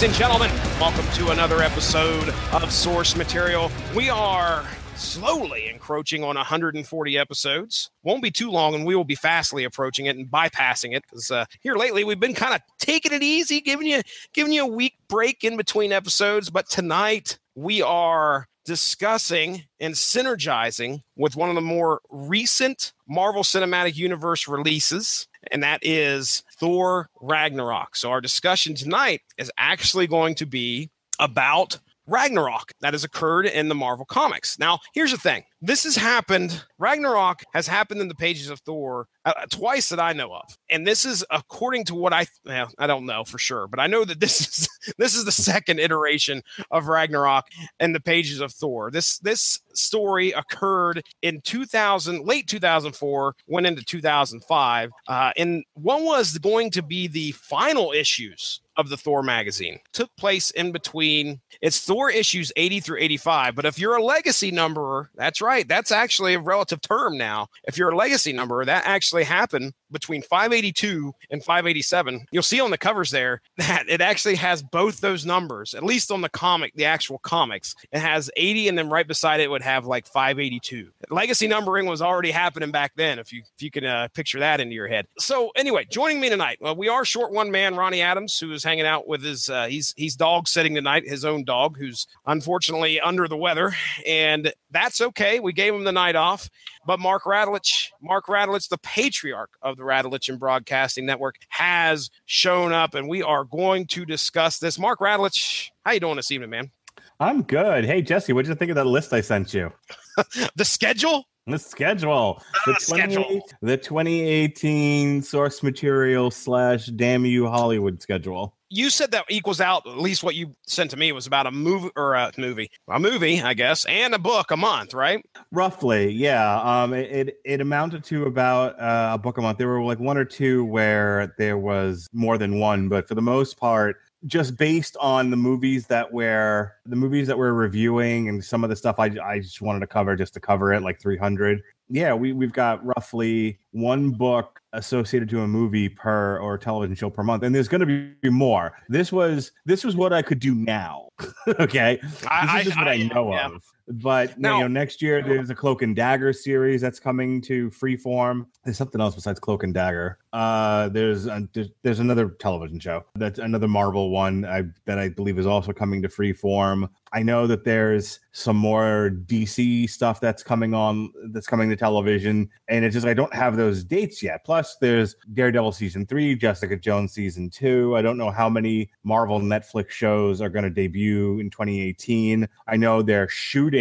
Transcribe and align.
ladies 0.00 0.18
and 0.18 0.30
gentlemen. 0.30 0.50
Welcome 0.80 1.04
to 1.16 1.30
another 1.30 1.60
episode 1.60 2.32
of 2.54 2.72
Source 2.72 3.16
Material. 3.16 3.70
We 3.94 4.08
are 4.08 4.64
slowly 4.96 5.68
encroaching 5.68 6.24
on 6.24 6.36
140 6.36 7.18
episodes. 7.18 7.90
Won't 8.02 8.22
be 8.22 8.30
too 8.30 8.50
long, 8.50 8.74
and 8.74 8.86
we 8.86 8.96
will 8.96 9.04
be 9.04 9.14
fastly 9.14 9.64
approaching 9.64 10.06
it 10.06 10.16
and 10.16 10.26
bypassing 10.26 10.96
it. 10.96 11.02
Because 11.02 11.30
uh, 11.30 11.44
here 11.60 11.74
lately, 11.74 12.04
we've 12.04 12.18
been 12.18 12.32
kind 12.32 12.54
of 12.54 12.62
taking 12.78 13.12
it 13.12 13.22
easy, 13.22 13.60
giving 13.60 13.86
you 13.86 14.00
giving 14.32 14.54
you 14.54 14.62
a 14.64 14.66
week 14.66 14.94
break 15.06 15.44
in 15.44 15.58
between 15.58 15.92
episodes. 15.92 16.48
But 16.48 16.70
tonight, 16.70 17.38
we 17.54 17.82
are 17.82 18.48
discussing 18.64 19.64
and 19.80 19.92
synergizing 19.92 21.00
with 21.14 21.36
one 21.36 21.50
of 21.50 21.56
the 21.56 21.60
more 21.60 22.00
recent 22.08 22.94
Marvel 23.06 23.42
Cinematic 23.42 23.96
Universe 23.96 24.48
releases, 24.48 25.28
and 25.50 25.62
that 25.62 25.80
is 25.82 26.42
Thor 26.60 27.08
Ragnarok. 27.20 27.96
So, 27.96 28.10
our 28.10 28.20
discussion 28.20 28.74
tonight 28.74 29.22
is 29.38 29.50
actually 29.58 30.06
going 30.06 30.34
to 30.36 30.46
be 30.46 30.90
about 31.18 31.78
Ragnarok 32.06 32.72
that 32.80 32.94
has 32.94 33.02
occurred 33.02 33.46
in 33.46 33.68
the 33.68 33.74
Marvel 33.74 34.04
comics. 34.04 34.58
Now, 34.58 34.78
here's 34.94 35.10
the 35.10 35.18
thing 35.18 35.42
this 35.62 35.84
has 35.84 35.96
happened. 35.96 36.64
Ragnarok 36.78 37.42
has 37.52 37.66
happened 37.66 38.00
in 38.00 38.08
the 38.08 38.14
pages 38.14 38.48
of 38.48 38.60
Thor 38.60 39.06
uh, 39.24 39.32
twice 39.50 39.90
that 39.90 40.00
I 40.00 40.12
know 40.12 40.32
of, 40.32 40.56
and 40.70 40.86
this 40.86 41.04
is 41.04 41.24
according 41.30 41.84
to 41.84 41.94
what 41.94 42.12
I 42.12 42.26
well, 42.44 42.70
I 42.78 42.86
don't 42.86 43.06
know 43.06 43.24
for 43.24 43.38
sure, 43.38 43.66
but 43.66 43.78
I 43.80 43.86
know 43.86 44.04
that 44.04 44.20
this 44.20 44.40
is 44.58 44.68
this 44.98 45.14
is 45.14 45.24
the 45.24 45.32
second 45.32 45.78
iteration 45.78 46.42
of 46.70 46.88
Ragnarok 46.88 47.46
in 47.78 47.92
the 47.92 48.00
pages 48.00 48.40
of 48.40 48.52
Thor. 48.52 48.90
This 48.90 49.18
this 49.18 49.60
story 49.74 50.32
occurred 50.32 51.02
in 51.22 51.40
2000, 51.42 52.24
late 52.26 52.46
2004, 52.46 53.34
went 53.46 53.66
into 53.66 53.84
2005, 53.84 54.90
uh, 55.08 55.32
and 55.36 55.64
one 55.74 56.04
was 56.04 56.38
going 56.38 56.70
to 56.70 56.82
be 56.82 57.06
the 57.06 57.32
final 57.32 57.92
issues 57.92 58.60
of 58.80 58.88
the 58.88 58.96
Thor 58.96 59.22
magazine. 59.22 59.78
Took 59.92 60.10
place 60.16 60.50
in 60.50 60.72
between. 60.72 61.40
It's 61.60 61.80
Thor 61.80 62.10
issues 62.10 62.50
80 62.56 62.80
through 62.80 62.98
85. 63.00 63.54
But 63.54 63.66
if 63.66 63.78
you're 63.78 63.96
a 63.96 64.02
legacy 64.02 64.50
numberer, 64.50 65.10
that's 65.14 65.40
right. 65.40 65.49
That's 65.68 65.92
actually 65.92 66.34
a 66.34 66.40
relative 66.40 66.80
term 66.80 67.16
now. 67.18 67.48
If 67.64 67.76
you're 67.76 67.90
a 67.90 67.96
legacy 67.96 68.32
number, 68.32 68.64
that 68.64 68.86
actually 68.86 69.24
happened 69.24 69.72
between 69.90 70.22
582 70.22 71.12
and 71.30 71.42
587. 71.42 72.26
You'll 72.30 72.42
see 72.42 72.60
on 72.60 72.70
the 72.70 72.78
covers 72.78 73.10
there 73.10 73.40
that 73.58 73.84
it 73.88 74.00
actually 74.00 74.36
has 74.36 74.62
both 74.62 75.00
those 75.00 75.26
numbers, 75.26 75.74
at 75.74 75.82
least 75.82 76.10
on 76.10 76.20
the 76.20 76.28
comic, 76.28 76.74
the 76.74 76.84
actual 76.84 77.18
comics. 77.18 77.74
It 77.92 78.00
has 78.00 78.30
80 78.36 78.68
and 78.68 78.78
then 78.78 78.88
right 78.88 79.06
beside 79.06 79.40
it 79.40 79.50
would 79.50 79.62
have 79.62 79.86
like 79.86 80.06
582. 80.06 80.90
Legacy 81.10 81.48
numbering 81.48 81.86
was 81.86 82.02
already 82.02 82.30
happening 82.30 82.70
back 82.70 82.92
then, 82.96 83.18
if 83.18 83.32
you 83.32 83.42
if 83.56 83.62
you 83.62 83.70
can 83.70 83.84
uh, 83.84 84.08
picture 84.14 84.38
that 84.40 84.60
into 84.60 84.74
your 84.74 84.88
head. 84.88 85.06
So 85.18 85.50
anyway, 85.56 85.86
joining 85.90 86.20
me 86.20 86.28
tonight, 86.28 86.58
well, 86.60 86.76
we 86.76 86.88
are 86.88 87.04
short 87.04 87.32
one 87.32 87.50
man, 87.50 87.74
Ronnie 87.74 88.02
Adams, 88.02 88.38
who 88.38 88.52
is 88.52 88.64
hanging 88.64 88.86
out 88.86 89.06
with 89.06 89.22
his 89.22 89.48
uh, 89.48 89.66
he's 89.66 89.94
he's 89.96 90.16
dog 90.16 90.48
sitting 90.48 90.74
tonight, 90.74 91.08
his 91.08 91.24
own 91.24 91.44
dog, 91.44 91.76
who's 91.78 92.06
unfortunately 92.26 93.00
under 93.00 93.28
the 93.28 93.36
weather, 93.36 93.74
and 94.06 94.52
that's 94.70 95.00
okay. 95.00 95.40
We 95.40 95.52
gave 95.52 95.74
him 95.74 95.84
the 95.84 95.92
night 95.92 96.16
off. 96.16 96.48
But 96.90 96.98
Mark 96.98 97.22
Radulich, 97.22 97.90
Mark 98.02 98.26
Radulich, 98.26 98.68
the 98.68 98.76
patriarch 98.78 99.50
of 99.62 99.76
the 99.76 99.84
Radulich 99.84 100.28
and 100.28 100.40
Broadcasting 100.40 101.06
Network, 101.06 101.36
has 101.50 102.10
shown 102.26 102.72
up, 102.72 102.96
and 102.96 103.08
we 103.08 103.22
are 103.22 103.44
going 103.44 103.86
to 103.86 104.04
discuss 104.04 104.58
this. 104.58 104.76
Mark 104.76 104.98
Radulich, 104.98 105.68
how 105.84 105.92
you 105.92 106.00
doing 106.00 106.16
this 106.16 106.32
evening, 106.32 106.50
man? 106.50 106.72
I'm 107.20 107.42
good. 107.42 107.84
Hey 107.84 108.02
Jesse, 108.02 108.32
what 108.32 108.44
did 108.44 108.48
you 108.48 108.54
think 108.56 108.72
of 108.72 108.74
that 108.74 108.88
list 108.88 109.12
I 109.12 109.20
sent 109.20 109.54
you? 109.54 109.72
the 110.56 110.64
schedule? 110.64 111.26
The 111.46 111.58
schedule. 111.58 112.42
The 112.66 112.72
The, 112.72 112.80
schedule. 112.80 113.40
the 113.62 113.76
2018 113.76 115.22
source 115.22 115.62
material 115.62 116.30
slash 116.30 116.86
damn 116.86 117.24
you 117.24 117.46
Hollywood 117.48 118.00
schedule. 118.02 118.54
You 118.72 118.88
said 118.88 119.10
that 119.10 119.24
equals 119.28 119.60
out 119.60 119.84
at 119.84 119.98
least 119.98 120.22
what 120.22 120.36
you 120.36 120.54
sent 120.68 120.92
to 120.92 120.96
me 120.96 121.10
was 121.10 121.26
about 121.26 121.48
a 121.48 121.50
movie 121.50 121.90
or 121.96 122.14
a 122.14 122.30
movie, 122.38 122.70
a 122.88 123.00
movie, 123.00 123.42
I 123.42 123.52
guess, 123.52 123.84
and 123.86 124.14
a 124.14 124.18
book 124.18 124.52
a 124.52 124.56
month, 124.56 124.94
right? 124.94 125.24
Roughly, 125.50 126.12
yeah. 126.12 126.60
Um, 126.62 126.94
it 126.94 127.10
it, 127.10 127.36
it 127.44 127.60
amounted 127.60 128.04
to 128.04 128.26
about 128.26 128.78
uh, 128.78 129.10
a 129.14 129.18
book 129.18 129.38
a 129.38 129.42
month. 129.42 129.58
There 129.58 129.66
were 129.66 129.82
like 129.82 129.98
one 129.98 130.16
or 130.16 130.24
two 130.24 130.64
where 130.64 131.34
there 131.36 131.58
was 131.58 132.08
more 132.12 132.38
than 132.38 132.60
one, 132.60 132.88
but 132.88 133.08
for 133.08 133.16
the 133.16 133.22
most 133.22 133.56
part, 133.56 133.96
just 134.26 134.56
based 134.56 134.96
on 135.00 135.30
the 135.30 135.36
movies 135.36 135.86
that 135.86 136.12
we're 136.12 136.74
the 136.86 136.96
movies 136.96 137.26
that 137.26 137.38
we're 137.38 137.52
reviewing 137.54 138.28
and 138.28 138.44
some 138.44 138.62
of 138.64 138.70
the 138.70 138.76
stuff 138.76 138.98
I 138.98 139.10
I 139.24 139.38
just 139.40 139.62
wanted 139.62 139.80
to 139.80 139.86
cover 139.86 140.14
just 140.16 140.34
to 140.34 140.40
cover 140.40 140.72
it, 140.74 140.82
like 140.82 141.00
300. 141.00 141.62
Yeah, 141.88 142.14
we 142.14 142.32
we've 142.32 142.52
got 142.52 142.84
roughly 142.84 143.58
one 143.72 144.10
book 144.10 144.60
associated 144.72 145.28
to 145.30 145.40
a 145.40 145.48
movie 145.48 145.88
per 145.88 146.38
or 146.38 146.56
television 146.56 146.94
show 146.94 147.10
per 147.10 147.22
month, 147.24 147.42
and 147.42 147.52
there's 147.54 147.66
going 147.66 147.80
to 147.80 147.86
be 148.22 148.30
more. 148.30 148.72
This 148.88 149.10
was 149.10 149.50
this 149.66 149.82
was 149.84 149.96
what 149.96 150.12
I 150.12 150.22
could 150.22 150.38
do 150.38 150.54
now. 150.54 151.08
okay, 151.58 151.98
this 152.02 152.24
I- 152.28 152.58
is 152.60 152.64
just 152.66 152.76
I- 152.76 152.80
what 152.80 152.88
I, 152.88 152.92
I- 152.92 153.02
know 153.08 153.32
yeah. 153.32 153.46
of. 153.46 153.62
But 153.90 154.38
Now- 154.38 154.56
you 154.56 154.62
know, 154.62 154.68
next 154.68 155.02
year 155.02 155.22
there's 155.22 155.50
a 155.50 155.54
Cloak 155.54 155.82
and 155.82 155.96
Dagger 155.96 156.32
series 156.32 156.80
that's 156.80 157.00
coming 157.00 157.40
to 157.42 157.70
Freeform. 157.70 158.46
There's 158.64 158.76
something 158.76 159.00
else 159.00 159.14
besides 159.14 159.40
Cloak 159.40 159.64
and 159.64 159.74
Dagger. 159.74 160.18
Uh, 160.32 160.88
there's 160.90 161.26
a, 161.26 161.48
there's, 161.82 161.98
another 161.98 162.28
television 162.38 162.78
show 162.78 163.04
that's 163.16 163.40
another 163.40 163.66
Marvel 163.66 164.10
one 164.10 164.44
I, 164.44 164.62
that 164.84 164.98
I 164.98 165.08
believe 165.08 165.38
is 165.40 165.46
also 165.46 165.72
coming 165.72 166.02
to 166.02 166.08
Freeform. 166.08 166.88
I 167.12 167.24
know 167.24 167.48
that 167.48 167.64
there's 167.64 168.20
some 168.30 168.56
more 168.56 169.10
DC 169.26 169.90
stuff 169.90 170.20
that's 170.20 170.44
coming 170.44 170.72
on 170.72 171.12
that's 171.32 171.48
coming 171.48 171.68
to 171.70 171.76
television, 171.76 172.48
and 172.68 172.84
it's 172.84 172.94
just 172.94 173.06
I 173.06 173.14
don't 173.14 173.34
have 173.34 173.56
those 173.56 173.82
dates 173.82 174.22
yet. 174.22 174.44
Plus, 174.44 174.76
there's 174.80 175.16
Daredevil 175.34 175.72
season 175.72 176.06
three, 176.06 176.36
Jessica 176.36 176.76
Jones 176.76 177.12
season 177.12 177.50
two. 177.50 177.96
I 177.96 178.02
don't 178.02 178.16
know 178.16 178.30
how 178.30 178.48
many 178.48 178.90
Marvel 179.02 179.40
Netflix 179.40 179.90
shows 179.90 180.40
are 180.40 180.48
going 180.48 180.62
to 180.62 180.70
debut 180.70 181.40
in 181.40 181.50
2018. 181.50 182.48
I 182.68 182.76
know 182.76 183.02
they're 183.02 183.28
shooting. 183.28 183.79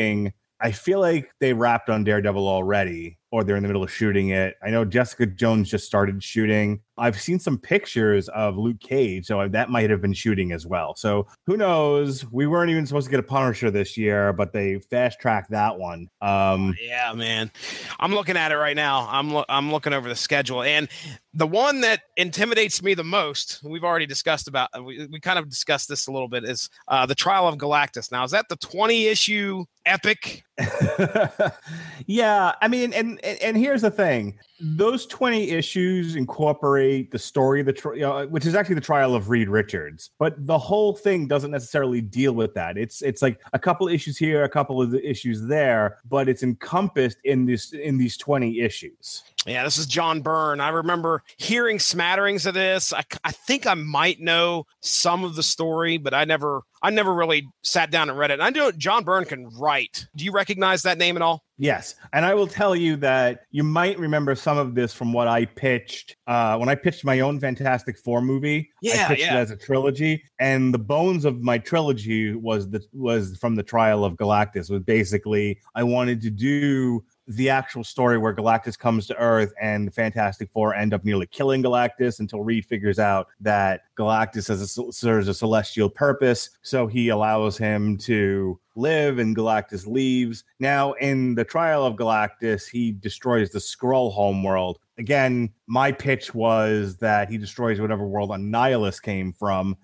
I 0.61 0.71
feel 0.71 0.99
like 0.99 1.31
they 1.39 1.53
wrapped 1.53 1.89
on 1.89 2.03
Daredevil 2.03 2.47
already, 2.47 3.17
or 3.31 3.43
they're 3.43 3.55
in 3.55 3.63
the 3.63 3.69
middle 3.69 3.83
of 3.83 3.91
shooting 3.91 4.29
it. 4.29 4.55
I 4.61 4.69
know 4.69 4.83
Jessica 4.83 5.25
Jones 5.25 5.69
just 5.69 5.85
started 5.85 6.21
shooting. 6.21 6.81
I've 6.99 7.19
seen 7.19 7.39
some 7.39 7.57
pictures 7.57 8.29
of 8.29 8.57
Luke 8.57 8.79
Cage, 8.79 9.25
so 9.25 9.47
that 9.47 9.69
might 9.69 9.89
have 9.89 10.01
been 10.01 10.13
shooting 10.13 10.51
as 10.51 10.67
well. 10.67 10.95
So 10.95 11.27
who 11.45 11.57
knows? 11.57 12.29
We 12.31 12.47
weren't 12.47 12.69
even 12.69 12.85
supposed 12.85 13.05
to 13.05 13.11
get 13.11 13.19
a 13.19 13.23
Punisher 13.23 13.71
this 13.71 13.97
year, 13.97 14.33
but 14.33 14.53
they 14.53 14.79
fast 14.79 15.19
tracked 15.19 15.51
that 15.51 15.77
one. 15.77 16.09
Um, 16.21 16.75
Yeah, 16.81 17.13
man. 17.13 17.51
I'm 17.99 18.13
looking 18.13 18.37
at 18.37 18.51
it 18.51 18.57
right 18.57 18.75
now. 18.75 19.07
I'm 19.09 19.31
lo- 19.31 19.45
I'm 19.49 19.71
looking 19.71 19.93
over 19.93 20.09
the 20.09 20.15
schedule, 20.15 20.61
and 20.63 20.87
the 21.33 21.47
one 21.47 21.81
that 21.81 22.01
intimidates 22.17 22.81
me 22.81 22.93
the 22.93 23.03
most, 23.03 23.61
we've 23.63 23.83
already 23.83 24.05
discussed 24.05 24.47
about. 24.47 24.69
We, 24.83 25.07
we 25.07 25.19
kind 25.19 25.39
of 25.39 25.49
discussed 25.49 25.87
this 25.87 26.07
a 26.07 26.11
little 26.11 26.27
bit, 26.27 26.43
is 26.43 26.69
uh, 26.87 27.05
the 27.05 27.16
Trial 27.16 27.47
of 27.47 27.57
Galactus. 27.57 28.11
Now, 28.11 28.23
is 28.23 28.31
that 28.31 28.49
the 28.49 28.55
20 28.57 29.07
issue 29.07 29.66
epic? 29.85 30.43
yeah, 32.05 32.53
I 32.61 32.67
mean, 32.67 32.93
and, 32.93 33.19
and 33.23 33.41
and 33.41 33.57
here's 33.57 33.81
the 33.81 33.91
thing: 33.91 34.37
those 34.59 35.05
twenty 35.05 35.51
issues 35.51 36.16
incorporate 36.16 36.88
the 37.11 37.19
story 37.19 37.61
of 37.61 37.66
the 37.66 38.27
which 38.29 38.45
is 38.45 38.55
actually 38.55 38.75
the 38.75 38.81
trial 38.81 39.16
of 39.16 39.29
Reed 39.29 39.50
Richards, 39.50 40.11
but 40.19 40.45
the 40.45 40.57
whole 40.57 40.94
thing 40.94 41.27
doesn't 41.27 41.51
necessarily 41.51 42.01
deal 42.01 42.33
with 42.33 42.53
that. 42.55 42.77
It's 42.77 43.01
it's 43.01 43.22
like 43.22 43.39
a 43.53 43.59
couple 43.59 43.88
issues 43.88 44.17
here, 44.17 44.44
a 44.44 44.50
couple 44.50 44.81
of 44.81 44.91
the 44.91 45.07
issues 45.07 45.45
there, 45.45 45.97
but 46.09 46.28
it's 46.29 46.43
encompassed 46.43 47.17
in 47.23 47.46
this 47.46 47.73
in 47.73 47.97
these 47.97 48.17
twenty 48.17 48.61
issues. 48.61 49.23
Yeah, 49.46 49.64
this 49.64 49.78
is 49.78 49.86
John 49.86 50.22
Byrne. 50.22 50.59
I 50.59 50.70
remember 50.70 51.24
hearing 51.38 51.80
smatterings 51.80 52.46
of 52.46 52.53
this. 52.53 52.91
I, 52.91 53.03
I 53.24 53.32
think 53.32 53.66
I 53.66 53.74
might 53.74 54.20
know 54.20 54.66
some 54.82 55.24
of 55.24 55.36
the 55.36 55.44
story, 55.44 55.97
but 55.97 56.14
I 56.14 56.26
never 56.26 56.62
I 56.82 56.90
never 56.90 57.14
really 57.14 57.47
sat 57.62 57.91
down 57.91 58.09
and 58.09 58.18
read 58.18 58.32
it. 58.32 58.36
And 58.36 58.44
I 58.44 58.50
know 58.50 58.72
John 58.72 59.03
Byrne 59.03 59.26
can 59.26 59.50
write. 59.58 60.08
Do 60.16 60.26
you 60.26 60.32
recognize 60.32 60.82
that 60.84 60.97
name 60.97 61.16
at 61.16 61.22
all? 61.22 61.44
Yes, 61.58 61.96
and 62.14 62.26
I 62.26 62.34
will 62.34 62.47
tell 62.47 62.74
you 62.76 62.96
that 62.97 63.41
you 63.52 63.64
might 63.64 64.00
remember 64.00 64.34
some 64.34 64.58
of 64.58 64.76
this 64.76 64.94
from 64.94 65.12
what 65.12 65.28
I 65.28 65.46
pitched 65.46 66.16
uh, 66.28 66.58
when 66.58 66.70
I 66.70 66.76
pitched 66.76 67.03
my 67.03 67.20
own 67.20 67.40
Fantastic 67.40 67.97
Four 67.97 68.22
movie. 68.22 68.70
Yeah, 68.82 69.06
I 69.06 69.08
pitched 69.09 69.22
yeah. 69.22 69.36
it 69.36 69.41
as 69.41 69.52
a 69.52 69.58
trilogy, 69.58 70.24
and 70.40 70.74
the 70.74 70.80
bones 70.80 71.26
of 71.26 71.41
my 71.41 71.58
trilogy 71.58 72.34
was 72.34 72.70
the 72.70 72.82
was 72.94 73.38
from 73.38 73.56
the 73.56 73.64
Trial 73.64 74.06
of 74.06 74.16
Galactus. 74.16 74.70
Was 74.70 74.82
basically 74.84 75.59
I 75.76 75.84
wanted 75.84 76.22
to 76.22 76.30
do 76.30 77.03
the 77.29 77.47
actual 77.47 77.84
story 77.84 78.17
where 78.17 78.34
Galactus 78.34 78.78
comes 78.78 79.05
to 79.05 79.16
Earth 79.17 79.53
and 79.61 79.87
the 79.87 79.91
Fantastic 79.91 80.49
Four 80.52 80.73
end 80.73 80.96
up 80.96 81.05
nearly 81.05 81.28
killing 81.28 81.61
Galactus 81.61 82.20
until 82.20 82.43
Reed 82.43 82.66
figures 82.66 82.97
out 82.97 83.28
that 83.40 83.81
Galactus 83.97 84.47
has 84.47 84.78
a, 84.78 84.91
serves 84.91 85.28
a 85.28 85.34
celestial 85.34 85.91
purpose, 85.91 86.49
so 86.64 86.87
he 86.87 87.09
allows 87.09 87.55
him 87.55 87.97
to 87.99 88.59
live 88.76 89.20
and 89.20 89.35
Galactus 89.35 89.85
leaves. 89.85 90.43
Now, 90.59 90.93
in 90.93 91.35
the 91.35 91.46
trial 91.46 91.85
of 91.85 91.96
Galactus, 91.96 92.67
he 92.67 92.93
destroys 92.93 93.52
the 93.52 93.59
Skrull 93.59 94.11
homeworld. 94.11 94.79
Again, 94.97 95.52
my 95.67 95.91
pitch 95.91 96.34
was 96.34 96.97
that 96.97 97.29
he 97.29 97.37
destroys 97.37 97.79
whatever 97.79 98.08
world 98.08 98.31
Annihilus 98.31 98.99
came 98.99 99.34
from, 99.34 99.78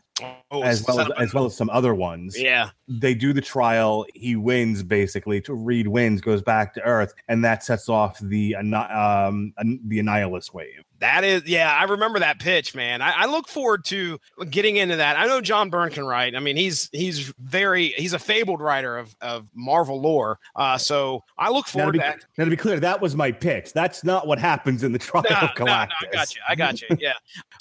Oh, 0.52 0.62
as 0.64 0.82
well 0.88 1.00
as, 1.00 1.08
son 1.08 1.12
of 1.12 1.18
a- 1.18 1.22
as 1.22 1.34
well 1.34 1.46
as 1.46 1.56
some 1.58 1.70
other 1.72 1.94
ones. 1.94 2.40
yeah. 2.40 2.70
They 2.88 3.14
do 3.14 3.34
the 3.34 3.42
trial. 3.42 4.06
He 4.14 4.36
wins 4.38 4.82
basically. 4.84 5.42
To 5.42 5.54
Reed 5.54 5.88
wins, 5.88 6.22
goes 6.22 6.42
back 6.42 6.74
to 6.76 6.82
Earth, 6.84 7.14
and 7.28 7.44
that 7.44 7.64
sets 7.64 7.90
off 7.90 8.20
the 8.20 8.56
anni- 8.56 8.76
um 8.78 9.54
the 9.58 10.00
Annihilus 10.00 10.54
wave. 10.54 10.84
That 11.00 11.24
is, 11.24 11.46
yeah, 11.46 11.72
I 11.72 11.84
remember 11.84 12.20
that 12.20 12.40
pitch, 12.40 12.74
man. 12.74 13.02
I, 13.02 13.12
I, 13.12 13.26
look 13.26 13.50
forward 13.50 13.84
to 13.86 14.18
getting 14.50 14.78
into 14.78 14.96
that. 14.96 15.18
I 15.18 15.26
know 15.28 15.42
John 15.42 15.70
Byrne 15.70 15.92
can 15.92 16.06
write. 16.06 16.36
I 16.36 16.40
mean, 16.40 16.56
he's 16.56 16.90
he's 16.94 17.34
very 17.40 17.90
he's 17.98 18.14
a 18.14 18.20
fabled 18.20 18.62
writer 18.62 18.98
of, 18.98 19.16
of 19.20 19.50
Marvel 19.54 20.00
lore. 20.00 20.40
Uh, 20.56 20.78
so 20.78 21.24
I 21.38 21.50
look 21.50 21.68
forward 21.68 21.98
now 21.98 22.04
to, 22.04 22.14
to 22.14 22.20
that. 22.20 22.26
Now 22.38 22.44
to 22.46 22.50
be 22.50 22.56
clear, 22.56 22.80
that 22.80 23.02
was 23.02 23.16
my 23.16 23.32
pitch. 23.32 23.74
That's 23.74 24.04
not 24.04 24.26
what 24.26 24.40
happens 24.40 24.84
in 24.84 24.94
the 24.94 25.00
trial 25.00 25.26
no, 25.30 25.36
of 25.36 25.50
Galactus. 25.50 25.60
No, 25.60 25.66
no, 25.66 25.74
I 25.74 26.14
got 26.14 26.36
you. 26.36 26.42
I 26.48 26.56
got 26.56 26.82
you. 26.82 26.88
Yeah, 27.00 27.14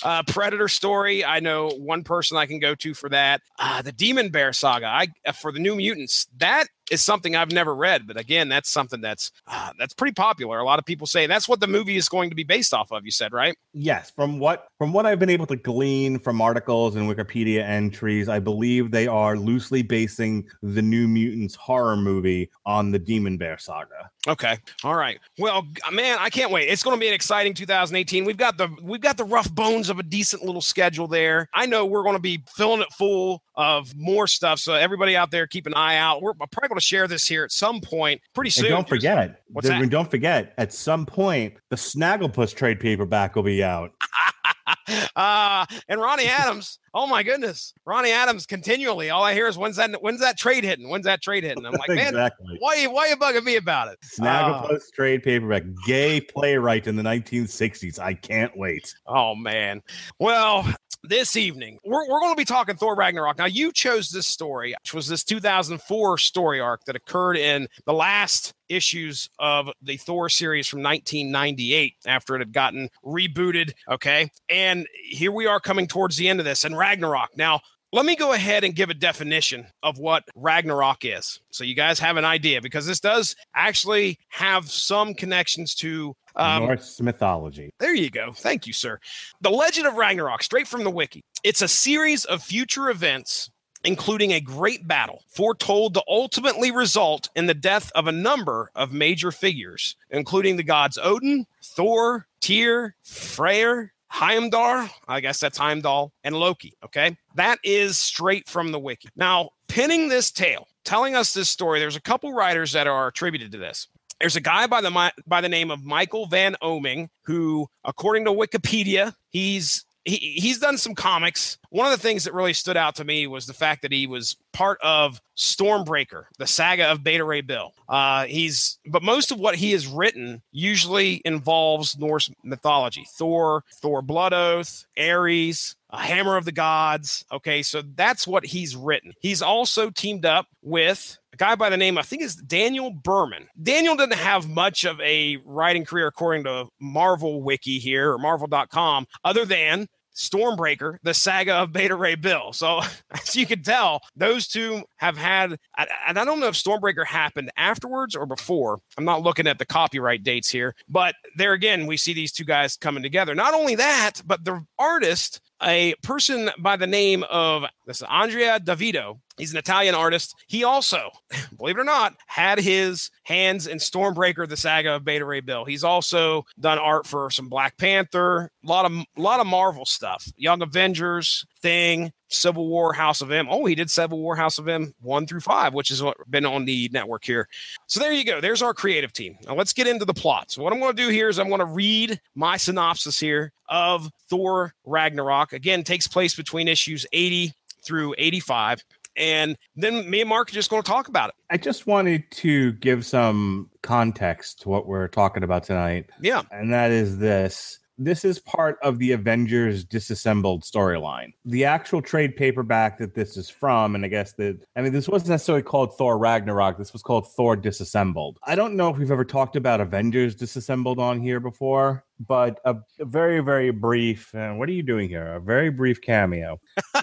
uh, 0.04 0.22
Predator 0.28 0.68
story. 0.68 1.24
I 1.24 1.40
know 1.40 1.70
one 1.70 2.04
person 2.04 2.36
I 2.36 2.46
can 2.46 2.60
go 2.60 2.74
to 2.76 2.94
for 2.94 3.08
that. 3.08 3.42
Uh, 3.58 3.82
the 3.82 3.92
Demon 3.92 4.28
Bear 4.28 4.52
saga. 4.52 4.86
I 4.86 5.08
uh, 5.26 5.32
for 5.32 5.50
the 5.50 5.58
New 5.58 5.74
Mutants. 5.74 6.28
That 6.38 6.68
is 6.90 7.02
something 7.02 7.34
I've 7.34 7.52
never 7.52 7.74
read, 7.74 8.06
but 8.06 8.18
again, 8.18 8.48
that's 8.48 8.68
something 8.68 9.00
that's 9.00 9.30
uh, 9.46 9.70
that's 9.78 9.94
pretty 9.94 10.12
popular. 10.12 10.58
A 10.58 10.64
lot 10.64 10.78
of 10.78 10.84
people 10.84 11.06
say 11.06 11.26
that's 11.26 11.48
what 11.48 11.60
the 11.60 11.66
movie 11.66 11.96
is 11.96 12.08
going 12.08 12.30
to 12.30 12.36
be 12.36 12.44
based 12.44 12.74
off 12.74 12.92
of. 12.92 13.04
You 13.04 13.10
said 13.10 13.32
right? 13.32 13.56
Yes. 13.72 14.10
From 14.10 14.38
what 14.38 14.68
from 14.78 14.92
what 14.92 15.06
I've 15.06 15.18
been 15.18 15.30
able 15.30 15.46
to 15.46 15.56
glean 15.56 16.18
from 16.18 16.40
articles 16.40 16.96
and 16.96 17.08
Wikipedia 17.08 17.62
entries, 17.62 18.28
I 18.28 18.38
believe 18.38 18.90
they 18.90 19.06
are 19.06 19.36
loosely 19.36 19.82
basing 19.82 20.46
the 20.62 20.82
New 20.82 21.08
Mutants 21.08 21.54
horror 21.54 21.96
movie 21.96 22.50
on 22.66 22.90
the 22.90 22.98
Demon 22.98 23.36
Bear 23.36 23.58
saga. 23.58 24.10
Okay. 24.26 24.58
All 24.82 24.96
right. 24.96 25.18
Well, 25.38 25.66
man, 25.92 26.18
I 26.20 26.30
can't 26.30 26.50
wait. 26.50 26.68
It's 26.68 26.82
going 26.82 26.96
to 26.96 27.00
be 27.00 27.08
an 27.08 27.14
exciting 27.14 27.54
2018. 27.54 28.24
We've 28.24 28.36
got 28.36 28.56
the 28.56 28.68
we've 28.82 29.00
got 29.00 29.16
the 29.16 29.24
rough 29.24 29.50
bones 29.54 29.90
of 29.90 29.98
a 29.98 30.02
decent 30.02 30.44
little 30.44 30.62
schedule 30.62 31.06
there. 31.06 31.48
I 31.54 31.66
know 31.66 31.86
we're 31.86 32.02
going 32.02 32.16
to 32.16 32.22
be 32.22 32.42
filling 32.54 32.80
it 32.80 32.92
full 32.92 33.42
of 33.54 33.94
more 33.96 34.26
stuff. 34.26 34.58
So 34.58 34.74
everybody 34.74 35.16
out 35.16 35.30
there, 35.30 35.46
keep 35.46 35.66
an 35.66 35.74
eye 35.74 35.96
out. 35.96 36.22
We're 36.22 36.34
probably 36.34 36.73
going 36.74 36.80
to 36.80 36.84
share 36.84 37.06
this 37.08 37.26
here 37.26 37.44
at 37.44 37.52
some 37.52 37.80
point 37.80 38.20
pretty 38.34 38.50
soon. 38.50 38.66
And 38.66 38.74
don't 38.74 38.88
forget, 38.88 39.42
What's 39.48 39.68
that? 39.68 39.88
don't 39.90 40.10
forget, 40.10 40.52
at 40.58 40.72
some 40.72 41.06
point, 41.06 41.54
the 41.70 41.76
Snagglepuss 41.76 42.54
trade 42.54 42.80
paperback 42.80 43.36
will 43.36 43.42
be 43.42 43.62
out. 43.62 43.92
uh, 45.16 45.66
and 45.88 46.00
Ronnie 46.00 46.26
Adams, 46.26 46.78
oh 46.92 47.06
my 47.06 47.22
goodness, 47.22 47.72
Ronnie 47.86 48.10
Adams 48.10 48.46
continually. 48.46 49.10
All 49.10 49.22
I 49.22 49.34
hear 49.34 49.46
is 49.46 49.56
when's 49.56 49.76
that 49.76 50.02
when's 50.02 50.20
that 50.20 50.38
trade 50.38 50.64
hitting? 50.64 50.88
When's 50.88 51.04
that 51.04 51.22
trade 51.22 51.44
hitting? 51.44 51.64
I'm 51.64 51.72
like, 51.72 51.88
man, 51.88 52.08
exactly. 52.08 52.56
why 52.58 52.84
why 52.86 53.06
are 53.06 53.08
you 53.08 53.16
bugging 53.16 53.44
me 53.44 53.56
about 53.56 53.88
it? 53.88 53.98
Snagglepuss 54.18 54.76
uh, 54.76 54.94
trade 54.94 55.22
paperback, 55.22 55.64
gay 55.86 56.20
playwright 56.20 56.86
in 56.86 56.96
the 56.96 57.02
1960s. 57.02 57.98
I 57.98 58.14
can't 58.14 58.56
wait. 58.56 58.94
Oh 59.06 59.34
man. 59.34 59.82
Well, 60.18 60.66
this 61.08 61.36
evening 61.36 61.78
we're, 61.84 62.08
we're 62.08 62.20
going 62.20 62.32
to 62.32 62.36
be 62.36 62.44
talking 62.44 62.76
Thor 62.76 62.94
Ragnarok. 62.94 63.38
Now 63.38 63.46
you 63.46 63.72
chose 63.72 64.10
this 64.10 64.26
story, 64.26 64.74
which 64.82 64.94
was 64.94 65.06
this 65.06 65.22
2004 65.24 66.18
story 66.18 66.60
arc 66.60 66.84
that 66.84 66.96
occurred 66.96 67.36
in 67.36 67.68
the 67.84 67.92
last 67.92 68.54
issues 68.68 69.28
of 69.38 69.68
the 69.82 69.96
Thor 69.96 70.28
series 70.28 70.66
from 70.66 70.82
1998 70.82 71.94
after 72.06 72.36
it 72.36 72.40
had 72.40 72.52
gotten 72.52 72.88
rebooted. 73.04 73.72
Okay. 73.88 74.30
And 74.48 74.86
here 75.04 75.32
we 75.32 75.46
are 75.46 75.60
coming 75.60 75.86
towards 75.86 76.16
the 76.16 76.28
end 76.28 76.40
of 76.40 76.46
this 76.46 76.64
and 76.64 76.76
Ragnarok. 76.76 77.36
Now, 77.36 77.60
let 77.94 78.04
me 78.04 78.16
go 78.16 78.32
ahead 78.32 78.64
and 78.64 78.74
give 78.74 78.90
a 78.90 78.94
definition 78.94 79.66
of 79.84 79.98
what 79.98 80.24
Ragnarok 80.34 81.04
is. 81.04 81.38
So 81.50 81.62
you 81.62 81.76
guys 81.76 82.00
have 82.00 82.16
an 82.16 82.24
idea 82.24 82.60
because 82.60 82.86
this 82.86 82.98
does 82.98 83.36
actually 83.54 84.18
have 84.30 84.68
some 84.68 85.14
connections 85.14 85.76
to 85.76 86.16
um, 86.34 86.64
Norse 86.64 87.00
mythology. 87.00 87.70
There 87.78 87.94
you 87.94 88.10
go. 88.10 88.32
Thank 88.32 88.66
you, 88.66 88.72
sir. 88.72 88.98
The 89.42 89.50
Legend 89.50 89.86
of 89.86 89.94
Ragnarok, 89.94 90.42
straight 90.42 90.66
from 90.66 90.82
the 90.82 90.90
wiki. 90.90 91.22
It's 91.44 91.62
a 91.62 91.68
series 91.68 92.24
of 92.24 92.42
future 92.42 92.90
events 92.90 93.50
including 93.84 94.32
a 94.32 94.40
great 94.40 94.88
battle, 94.88 95.22
foretold 95.28 95.92
to 95.92 96.02
ultimately 96.08 96.70
result 96.70 97.28
in 97.36 97.46
the 97.46 97.54
death 97.54 97.92
of 97.94 98.06
a 98.06 98.12
number 98.12 98.70
of 98.74 98.94
major 98.94 99.30
figures, 99.30 99.94
including 100.10 100.56
the 100.56 100.62
gods 100.62 100.98
Odin, 101.00 101.44
Thor, 101.62 102.26
Tyr, 102.40 102.96
Freyr, 103.04 103.92
Heimdall, 104.08 104.88
I 105.08 105.20
guess 105.20 105.40
that's 105.40 105.58
Heimdall, 105.58 106.12
and 106.22 106.36
Loki. 106.36 106.74
Okay. 106.84 107.16
That 107.34 107.58
is 107.64 107.98
straight 107.98 108.48
from 108.48 108.72
the 108.72 108.78
wiki. 108.78 109.08
Now, 109.16 109.50
pinning 109.68 110.08
this 110.08 110.30
tale, 110.30 110.68
telling 110.84 111.14
us 111.14 111.34
this 111.34 111.48
story, 111.48 111.80
there's 111.80 111.96
a 111.96 112.00
couple 112.00 112.32
writers 112.32 112.72
that 112.72 112.86
are 112.86 113.08
attributed 113.08 113.52
to 113.52 113.58
this. 113.58 113.88
There's 114.20 114.36
a 114.36 114.40
guy 114.40 114.66
by 114.66 114.80
the 114.80 115.12
by 115.26 115.40
the 115.40 115.48
name 115.48 115.70
of 115.70 115.82
Michael 115.82 116.26
Avon 116.26 116.56
Oeming 116.62 117.08
who, 117.24 117.66
according 117.84 118.24
to 118.26 118.30
Wikipedia, 118.30 119.14
he's 119.30 119.84
he, 120.04 120.16
he's 120.16 120.58
done 120.58 120.78
some 120.78 120.94
comics. 120.94 121.58
One 121.70 121.86
of 121.86 121.92
the 121.92 122.02
things 122.02 122.24
that 122.24 122.34
really 122.34 122.52
stood 122.52 122.76
out 122.76 122.96
to 122.96 123.04
me 123.04 123.26
was 123.26 123.46
the 123.46 123.54
fact 123.54 123.82
that 123.82 123.92
he 123.92 124.06
was 124.06 124.36
part 124.52 124.78
of 124.82 125.20
Stormbreaker, 125.36 126.24
the 126.38 126.46
saga 126.46 126.86
of 126.86 127.02
Beta 127.02 127.24
Ray 127.24 127.40
Bill. 127.40 127.72
Uh, 127.88 128.26
he's, 128.26 128.78
but 128.86 129.02
most 129.02 129.32
of 129.32 129.40
what 129.40 129.56
he 129.56 129.72
has 129.72 129.86
written 129.86 130.42
usually 130.52 131.20
involves 131.24 131.98
Norse 131.98 132.30
mythology: 132.42 133.06
Thor, 133.08 133.64
Thor 133.74 134.02
Blood 134.02 134.32
Oath, 134.32 134.86
Ares, 134.98 135.74
a 135.90 135.98
Hammer 135.98 136.36
of 136.36 136.44
the 136.44 136.52
Gods. 136.52 137.24
Okay, 137.32 137.62
so 137.62 137.82
that's 137.94 138.26
what 138.26 138.44
he's 138.44 138.76
written. 138.76 139.14
He's 139.20 139.42
also 139.42 139.90
teamed 139.90 140.26
up 140.26 140.46
with 140.62 141.18
a 141.34 141.36
guy 141.36 141.54
by 141.54 141.68
the 141.68 141.76
name, 141.76 141.98
I 141.98 142.02
think 142.02 142.22
is 142.22 142.36
Daniel 142.36 142.90
Berman. 142.90 143.48
Daniel 143.60 143.96
didn't 143.96 144.18
have 144.18 144.48
much 144.48 144.84
of 144.84 145.00
a 145.00 145.38
writing 145.44 145.84
career 145.84 146.06
according 146.06 146.44
to 146.44 146.66
Marvel 146.80 147.42
Wiki 147.42 147.78
here 147.78 148.12
or 148.12 148.18
Marvel.com, 148.18 149.06
other 149.24 149.44
than 149.44 149.88
Stormbreaker, 150.14 150.98
the 151.02 151.12
saga 151.12 151.54
of 151.54 151.72
Beta 151.72 151.96
Ray 151.96 152.14
Bill. 152.14 152.52
So, 152.52 152.82
as 153.10 153.34
you 153.34 153.46
can 153.46 153.62
tell, 153.62 154.00
those 154.14 154.46
two 154.46 154.84
have 154.98 155.16
had, 155.16 155.56
and 155.76 156.18
I 156.18 156.24
don't 156.24 156.38
know 156.38 156.46
if 156.46 156.54
Stormbreaker 156.54 157.04
happened 157.04 157.50
afterwards 157.56 158.14
or 158.14 158.26
before. 158.26 158.78
I'm 158.96 159.04
not 159.04 159.22
looking 159.22 159.48
at 159.48 159.58
the 159.58 159.66
copyright 159.66 160.22
dates 160.22 160.48
here, 160.48 160.74
but 160.88 161.16
there 161.36 161.52
again, 161.52 161.86
we 161.86 161.96
see 161.96 162.12
these 162.12 162.30
two 162.32 162.44
guys 162.44 162.76
coming 162.76 163.02
together. 163.02 163.34
Not 163.34 163.54
only 163.54 163.74
that, 163.74 164.22
but 164.24 164.44
the 164.44 164.64
artist 164.78 165.40
a 165.62 165.94
person 166.02 166.50
by 166.58 166.76
the 166.76 166.86
name 166.86 167.24
of 167.30 167.64
this 167.86 168.02
Andrea 168.02 168.60
Di 168.60 168.74
Vito. 168.74 169.20
He's 169.36 169.52
an 169.52 169.58
Italian 169.58 169.94
artist. 169.94 170.34
He 170.46 170.64
also, 170.64 171.10
believe 171.56 171.76
it 171.76 171.80
or 171.80 171.84
not, 171.84 172.14
had 172.26 172.58
his 172.58 173.10
hands 173.24 173.66
in 173.66 173.78
Stormbreaker, 173.78 174.48
the 174.48 174.56
saga 174.56 174.94
of 174.94 175.04
Beta 175.04 175.24
Ray 175.24 175.40
Bill. 175.40 175.64
He's 175.64 175.84
also 175.84 176.44
done 176.60 176.78
art 176.78 177.06
for 177.06 177.30
some 177.30 177.48
Black 177.48 177.76
Panther, 177.76 178.50
a 178.64 178.68
lot 178.68 178.84
of 178.84 178.92
a 178.92 179.20
lot 179.20 179.40
of 179.40 179.46
Marvel 179.46 179.84
stuff, 179.84 180.26
Young 180.36 180.62
Avengers, 180.62 181.44
Thing, 181.60 182.12
Civil 182.28 182.68
War, 182.68 182.92
House 182.92 183.20
of 183.20 183.30
M. 183.30 183.46
Oh, 183.50 183.64
he 183.64 183.74
did 183.74 183.90
Civil 183.90 184.20
War, 184.20 184.36
House 184.36 184.58
of 184.58 184.68
M 184.68 184.92
one 185.00 185.26
through 185.26 185.40
five, 185.40 185.74
which 185.74 185.88
has 185.88 186.02
been 186.28 186.46
on 186.46 186.64
the 186.64 186.88
network 186.92 187.24
here. 187.24 187.48
So 187.86 188.00
there 188.00 188.12
you 188.12 188.24
go. 188.24 188.40
There's 188.40 188.62
our 188.62 188.74
creative 188.74 189.12
team. 189.12 189.36
Now 189.46 189.54
let's 189.54 189.72
get 189.72 189.86
into 189.86 190.04
the 190.04 190.14
plot. 190.14 190.50
So 190.50 190.62
what 190.62 190.72
I'm 190.72 190.80
going 190.80 190.94
to 190.94 191.02
do 191.02 191.08
here 191.08 191.28
is 191.28 191.38
I'm 191.38 191.48
going 191.48 191.60
to 191.60 191.64
read 191.64 192.20
my 192.34 192.56
synopsis 192.56 193.18
here 193.18 193.52
of 193.68 194.10
Thor 194.28 194.74
Ragnarok. 194.84 195.52
Again, 195.52 195.82
takes 195.82 196.06
place 196.06 196.34
between 196.34 196.68
issues 196.68 197.06
80 197.12 197.52
through 197.84 198.14
85. 198.18 198.82
And 199.16 199.56
then 199.76 200.08
me 200.08 200.20
and 200.20 200.28
Mark 200.28 200.50
are 200.50 200.54
just 200.54 200.70
going 200.70 200.82
to 200.82 200.90
talk 200.90 201.08
about 201.08 201.30
it. 201.30 201.34
I 201.50 201.56
just 201.56 201.86
wanted 201.86 202.30
to 202.32 202.72
give 202.72 203.06
some 203.06 203.70
context 203.82 204.62
to 204.62 204.68
what 204.68 204.86
we're 204.86 205.08
talking 205.08 205.42
about 205.42 205.64
tonight. 205.64 206.10
Yeah. 206.20 206.42
And 206.50 206.72
that 206.72 206.90
is 206.90 207.18
this 207.18 207.78
this 207.98 208.24
is 208.24 208.38
part 208.38 208.78
of 208.82 208.98
the 208.98 209.12
Avengers 209.12 209.84
disassembled 209.84 210.62
storyline. 210.62 211.32
The 211.44 211.64
actual 211.64 212.02
trade 212.02 212.36
paperback 212.36 212.98
that 212.98 213.14
this 213.14 213.36
is 213.36 213.48
from, 213.48 213.94
and 213.94 214.04
I 214.04 214.08
guess 214.08 214.32
that, 214.34 214.60
I 214.74 214.82
mean, 214.82 214.92
this 214.92 215.08
wasn't 215.08 215.30
necessarily 215.30 215.62
called 215.62 215.96
Thor 215.96 216.18
Ragnarok. 216.18 216.76
This 216.76 216.92
was 216.92 217.02
called 217.02 217.32
Thor 217.34 217.56
Disassembled. 217.56 218.38
I 218.44 218.56
don't 218.56 218.74
know 218.74 218.88
if 218.88 218.98
we've 218.98 219.10
ever 219.10 219.24
talked 219.24 219.56
about 219.56 219.80
Avengers 219.80 220.34
Disassembled 220.34 220.98
on 220.98 221.20
here 221.20 221.40
before, 221.40 222.04
but 222.18 222.60
a, 222.64 222.76
a 222.98 223.04
very, 223.04 223.40
very 223.40 223.70
brief, 223.70 224.34
uh, 224.34 224.52
what 224.54 224.68
are 224.68 224.72
you 224.72 224.82
doing 224.82 225.08
here? 225.08 225.34
A 225.34 225.40
very 225.40 225.70
brief 225.70 226.00
cameo. 226.00 226.60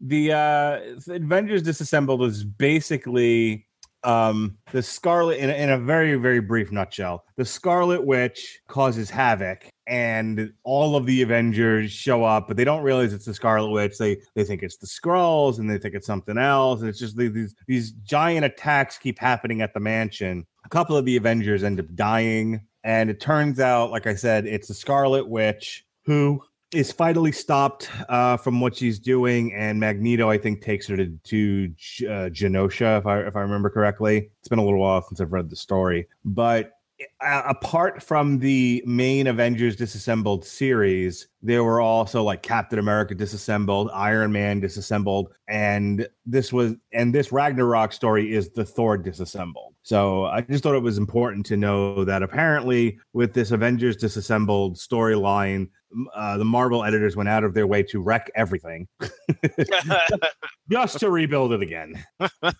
the 0.00 0.32
uh, 0.32 0.80
Avengers 1.08 1.62
Disassembled 1.62 2.22
is 2.22 2.44
basically 2.44 3.64
um 4.04 4.56
the 4.70 4.80
scarlet 4.80 5.38
in 5.38 5.50
a, 5.50 5.54
in 5.54 5.70
a 5.70 5.78
very 5.78 6.14
very 6.14 6.38
brief 6.38 6.70
nutshell 6.70 7.24
the 7.36 7.44
scarlet 7.44 8.06
witch 8.06 8.60
causes 8.68 9.10
havoc 9.10 9.68
and 9.88 10.52
all 10.62 10.94
of 10.94 11.04
the 11.04 11.20
avengers 11.20 11.90
show 11.90 12.22
up 12.22 12.46
but 12.46 12.56
they 12.56 12.62
don't 12.62 12.84
realize 12.84 13.12
it's 13.12 13.24
the 13.24 13.34
scarlet 13.34 13.70
witch. 13.70 13.98
They 13.98 14.18
they 14.36 14.44
think 14.44 14.62
it's 14.62 14.76
the 14.76 14.86
Skrulls 14.86 15.58
and 15.58 15.68
they 15.68 15.78
think 15.78 15.94
it's 15.94 16.06
something 16.06 16.38
else. 16.38 16.80
And 16.80 16.88
it's 16.88 16.98
just 16.98 17.16
these 17.16 17.56
these 17.66 17.90
giant 17.90 18.44
attacks 18.44 18.98
keep 18.98 19.18
happening 19.18 19.62
at 19.62 19.74
the 19.74 19.80
mansion. 19.80 20.46
A 20.64 20.68
couple 20.68 20.96
of 20.96 21.04
the 21.06 21.16
avengers 21.16 21.64
end 21.64 21.80
up 21.80 21.92
dying 21.94 22.60
and 22.84 23.10
it 23.10 23.20
turns 23.20 23.60
out 23.60 23.90
like 23.90 24.06
i 24.06 24.14
said 24.14 24.46
it's 24.46 24.68
the 24.68 24.74
scarlet 24.74 25.28
witch 25.28 25.84
who 26.04 26.42
is 26.72 26.92
finally 26.92 27.32
stopped 27.32 27.90
uh, 28.08 28.36
from 28.36 28.60
what 28.60 28.76
she's 28.76 28.98
doing, 28.98 29.54
and 29.54 29.80
Magneto, 29.80 30.28
I 30.28 30.38
think, 30.38 30.62
takes 30.62 30.86
her 30.88 30.96
to 30.96 31.06
to 31.24 31.74
uh, 32.06 32.28
Genosha, 32.30 32.98
if 32.98 33.06
I 33.06 33.20
if 33.20 33.36
I 33.36 33.40
remember 33.40 33.70
correctly. 33.70 34.30
It's 34.40 34.48
been 34.48 34.58
a 34.58 34.64
little 34.64 34.80
while 34.80 35.02
since 35.02 35.20
I've 35.20 35.32
read 35.32 35.50
the 35.50 35.56
story, 35.56 36.08
but 36.24 36.72
uh, 37.20 37.42
apart 37.46 38.02
from 38.02 38.38
the 38.38 38.82
main 38.86 39.26
Avengers 39.26 39.74
disassembled 39.74 40.44
series, 40.44 41.26
there 41.42 41.64
were 41.64 41.80
also 41.80 42.22
like 42.22 42.42
Captain 42.42 42.78
America 42.78 43.14
disassembled, 43.14 43.90
Iron 43.92 44.30
Man 44.30 44.60
disassembled, 44.60 45.32
and 45.48 46.08
this 46.26 46.52
was 46.52 46.74
and 46.92 47.14
this 47.14 47.32
Ragnarok 47.32 47.92
story 47.92 48.32
is 48.32 48.50
the 48.50 48.64
Thor 48.64 48.96
disassembled. 48.96 49.74
So 49.82 50.26
I 50.26 50.42
just 50.42 50.62
thought 50.62 50.74
it 50.74 50.82
was 50.82 50.98
important 50.98 51.46
to 51.46 51.56
know 51.56 52.04
that 52.04 52.22
apparently 52.22 52.98
with 53.12 53.32
this 53.32 53.50
Avengers 53.50 53.96
disassembled 53.96 54.76
storyline, 54.76 55.68
uh, 56.14 56.36
the 56.36 56.44
Marvel 56.44 56.84
editors 56.84 57.16
went 57.16 57.28
out 57.28 57.44
of 57.44 57.54
their 57.54 57.66
way 57.66 57.82
to 57.82 58.00
wreck 58.00 58.30
everything 58.34 58.86
just 60.70 60.98
to 61.00 61.10
rebuild 61.10 61.52
it 61.52 61.62
again. 61.62 62.04
well, 62.20 62.52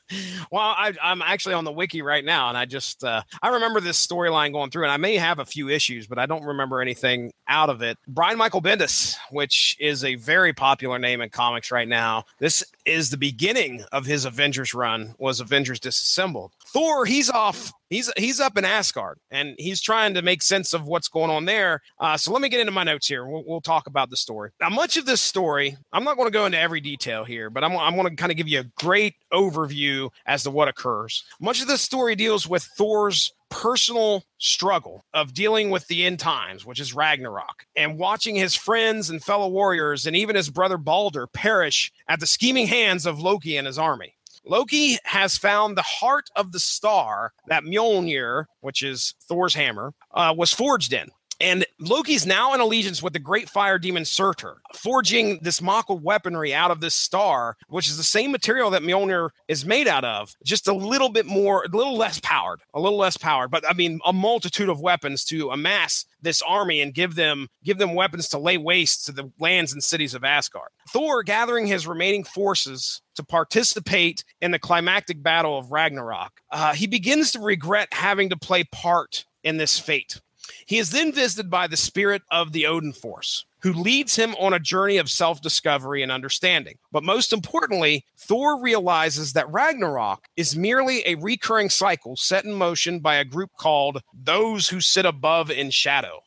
I, 0.54 0.94
am 1.02 1.20
actually 1.20 1.54
on 1.54 1.64
the 1.64 1.72
wiki 1.72 2.00
right 2.00 2.24
now, 2.24 2.48
and 2.48 2.56
I 2.56 2.64
just 2.64 3.04
uh, 3.04 3.22
I 3.42 3.48
remember 3.48 3.80
this 3.80 4.04
storyline 4.04 4.47
going 4.52 4.70
through, 4.70 4.84
and 4.84 4.92
I 4.92 4.96
may 4.96 5.16
have 5.16 5.38
a 5.38 5.44
few 5.44 5.68
issues, 5.68 6.06
but 6.06 6.18
I 6.18 6.26
don't 6.26 6.44
remember 6.44 6.80
anything 6.80 7.32
out 7.48 7.70
of 7.70 7.82
it. 7.82 7.98
Brian 8.06 8.38
Michael 8.38 8.62
Bendis, 8.62 9.16
which 9.30 9.76
is 9.78 10.04
a 10.04 10.16
very 10.16 10.52
popular 10.52 10.98
name 10.98 11.20
in 11.20 11.30
comics 11.30 11.70
right 11.70 11.88
now, 11.88 12.24
this 12.38 12.64
is 12.84 13.10
the 13.10 13.16
beginning 13.16 13.84
of 13.92 14.06
his 14.06 14.24
Avengers 14.24 14.74
run. 14.74 15.14
Was 15.18 15.40
Avengers 15.40 15.80
Disassembled? 15.80 16.52
Thor, 16.72 17.06
he's 17.06 17.30
off 17.30 17.72
he's 17.90 18.10
he's 18.16 18.40
up 18.40 18.56
in 18.56 18.64
Asgard 18.64 19.18
and 19.30 19.54
he's 19.58 19.80
trying 19.80 20.14
to 20.14 20.22
make 20.22 20.42
sense 20.42 20.72
of 20.72 20.86
what's 20.86 21.08
going 21.08 21.30
on 21.30 21.44
there. 21.44 21.82
Uh, 21.98 22.16
so 22.16 22.32
let 22.32 22.42
me 22.42 22.48
get 22.48 22.60
into 22.60 22.72
my 22.72 22.84
notes 22.84 23.06
here. 23.06 23.26
We'll, 23.26 23.44
we'll, 23.46 23.58
talk 23.60 23.86
about 23.88 24.08
the 24.08 24.16
story. 24.16 24.50
Now, 24.60 24.70
much 24.70 24.96
of 24.96 25.04
this 25.04 25.20
story, 25.20 25.76
I'm 25.92 26.04
not 26.04 26.16
going 26.16 26.28
to 26.28 26.32
go 26.32 26.46
into 26.46 26.58
every 26.58 26.80
detail 26.80 27.24
here, 27.24 27.50
but 27.50 27.64
I'm, 27.64 27.76
I'm 27.76 27.96
going 27.96 28.08
to 28.08 28.14
kind 28.14 28.30
of 28.30 28.38
give 28.38 28.48
you 28.48 28.60
a 28.60 28.70
great 28.78 29.14
overview 29.32 30.10
as 30.26 30.44
to 30.44 30.50
what 30.50 30.68
occurs. 30.68 31.24
Much 31.40 31.60
of 31.60 31.66
this 31.66 31.82
story 31.82 32.14
deals 32.14 32.48
with 32.48 32.62
Thor's 32.62 33.32
personal 33.50 34.24
struggle 34.38 35.04
of 35.12 35.34
dealing 35.34 35.70
with 35.70 35.86
the 35.88 36.06
end 36.06 36.20
times, 36.20 36.64
which 36.64 36.80
is 36.80 36.94
Ragnarok, 36.94 37.66
and 37.74 37.98
watching 37.98 38.36
his 38.36 38.54
friends 38.54 39.10
and 39.10 39.22
fellow 39.22 39.48
warriors 39.48 40.06
and 40.06 40.14
even 40.14 40.36
his 40.36 40.50
brother 40.50 40.78
Balder 40.78 41.26
perish 41.26 41.92
at 42.08 42.20
the 42.20 42.26
scheming 42.26 42.68
hands 42.68 43.06
of 43.06 43.20
Loki 43.20 43.56
and 43.56 43.66
his 43.66 43.78
army. 43.78 44.14
Loki 44.48 44.96
has 45.04 45.36
found 45.36 45.76
the 45.76 45.82
heart 45.82 46.30
of 46.34 46.52
the 46.52 46.58
star 46.58 47.32
that 47.48 47.64
Mjolnir, 47.64 48.46
which 48.62 48.82
is 48.82 49.14
Thor's 49.28 49.54
hammer, 49.54 49.92
uh, 50.14 50.34
was 50.36 50.52
forged 50.54 50.94
in. 50.94 51.08
And 51.40 51.64
Loki's 51.78 52.26
now 52.26 52.52
in 52.54 52.60
allegiance 52.60 53.02
with 53.02 53.12
the 53.12 53.18
great 53.18 53.48
fire 53.48 53.78
demon 53.78 54.04
Surtur, 54.04 54.60
forging 54.74 55.38
this 55.42 55.62
Mako 55.62 55.94
weaponry 55.94 56.52
out 56.52 56.70
of 56.70 56.80
this 56.80 56.94
star, 56.94 57.56
which 57.68 57.88
is 57.88 57.96
the 57.96 58.02
same 58.02 58.32
material 58.32 58.70
that 58.70 58.82
Mjolnir 58.82 59.30
is 59.46 59.64
made 59.64 59.86
out 59.86 60.04
of, 60.04 60.34
just 60.44 60.66
a 60.66 60.72
little 60.72 61.08
bit 61.08 61.26
more, 61.26 61.64
a 61.64 61.76
little 61.76 61.96
less 61.96 62.20
powered, 62.20 62.60
a 62.74 62.80
little 62.80 62.98
less 62.98 63.16
powered, 63.16 63.50
but 63.50 63.64
I 63.68 63.72
mean, 63.72 64.00
a 64.04 64.12
multitude 64.12 64.68
of 64.68 64.80
weapons 64.80 65.24
to 65.26 65.50
amass 65.50 66.04
this 66.20 66.42
army 66.42 66.80
and 66.80 66.92
give 66.92 67.14
them 67.14 67.48
give 67.62 67.78
them 67.78 67.94
weapons 67.94 68.28
to 68.28 68.38
lay 68.38 68.58
waste 68.58 69.06
to 69.06 69.12
the 69.12 69.30
lands 69.38 69.72
and 69.72 69.82
cities 69.82 70.14
of 70.14 70.24
Asgard. 70.24 70.70
Thor 70.88 71.22
gathering 71.22 71.66
his 71.66 71.86
remaining 71.86 72.24
forces 72.24 73.00
to 73.14 73.22
participate 73.22 74.24
in 74.40 74.50
the 74.50 74.58
climactic 74.58 75.22
battle 75.22 75.58
of 75.58 75.70
Ragnarok. 75.70 76.40
Uh, 76.50 76.72
he 76.72 76.86
begins 76.86 77.32
to 77.32 77.40
regret 77.40 77.88
having 77.92 78.30
to 78.30 78.36
play 78.36 78.64
part 78.64 79.24
in 79.44 79.56
this 79.56 79.78
fate. 79.78 80.20
He 80.66 80.78
is 80.78 80.90
then 80.90 81.12
visited 81.12 81.50
by 81.50 81.66
the 81.66 81.76
spirit 81.76 82.22
of 82.30 82.52
the 82.52 82.66
Odin 82.66 82.92
Force, 82.92 83.44
who 83.60 83.72
leads 83.72 84.16
him 84.16 84.34
on 84.36 84.52
a 84.52 84.60
journey 84.60 84.98
of 84.98 85.10
self 85.10 85.40
discovery 85.40 86.02
and 86.02 86.12
understanding. 86.12 86.78
But 86.92 87.02
most 87.02 87.32
importantly, 87.32 88.04
Thor 88.16 88.60
realizes 88.60 89.32
that 89.32 89.50
Ragnarok 89.50 90.28
is 90.36 90.56
merely 90.56 91.02
a 91.06 91.16
recurring 91.16 91.70
cycle 91.70 92.16
set 92.16 92.44
in 92.44 92.54
motion 92.54 93.00
by 93.00 93.16
a 93.16 93.24
group 93.24 93.50
called 93.58 94.02
Those 94.12 94.68
Who 94.68 94.80
Sit 94.80 95.06
Above 95.06 95.50
in 95.50 95.70
Shadow. 95.70 96.20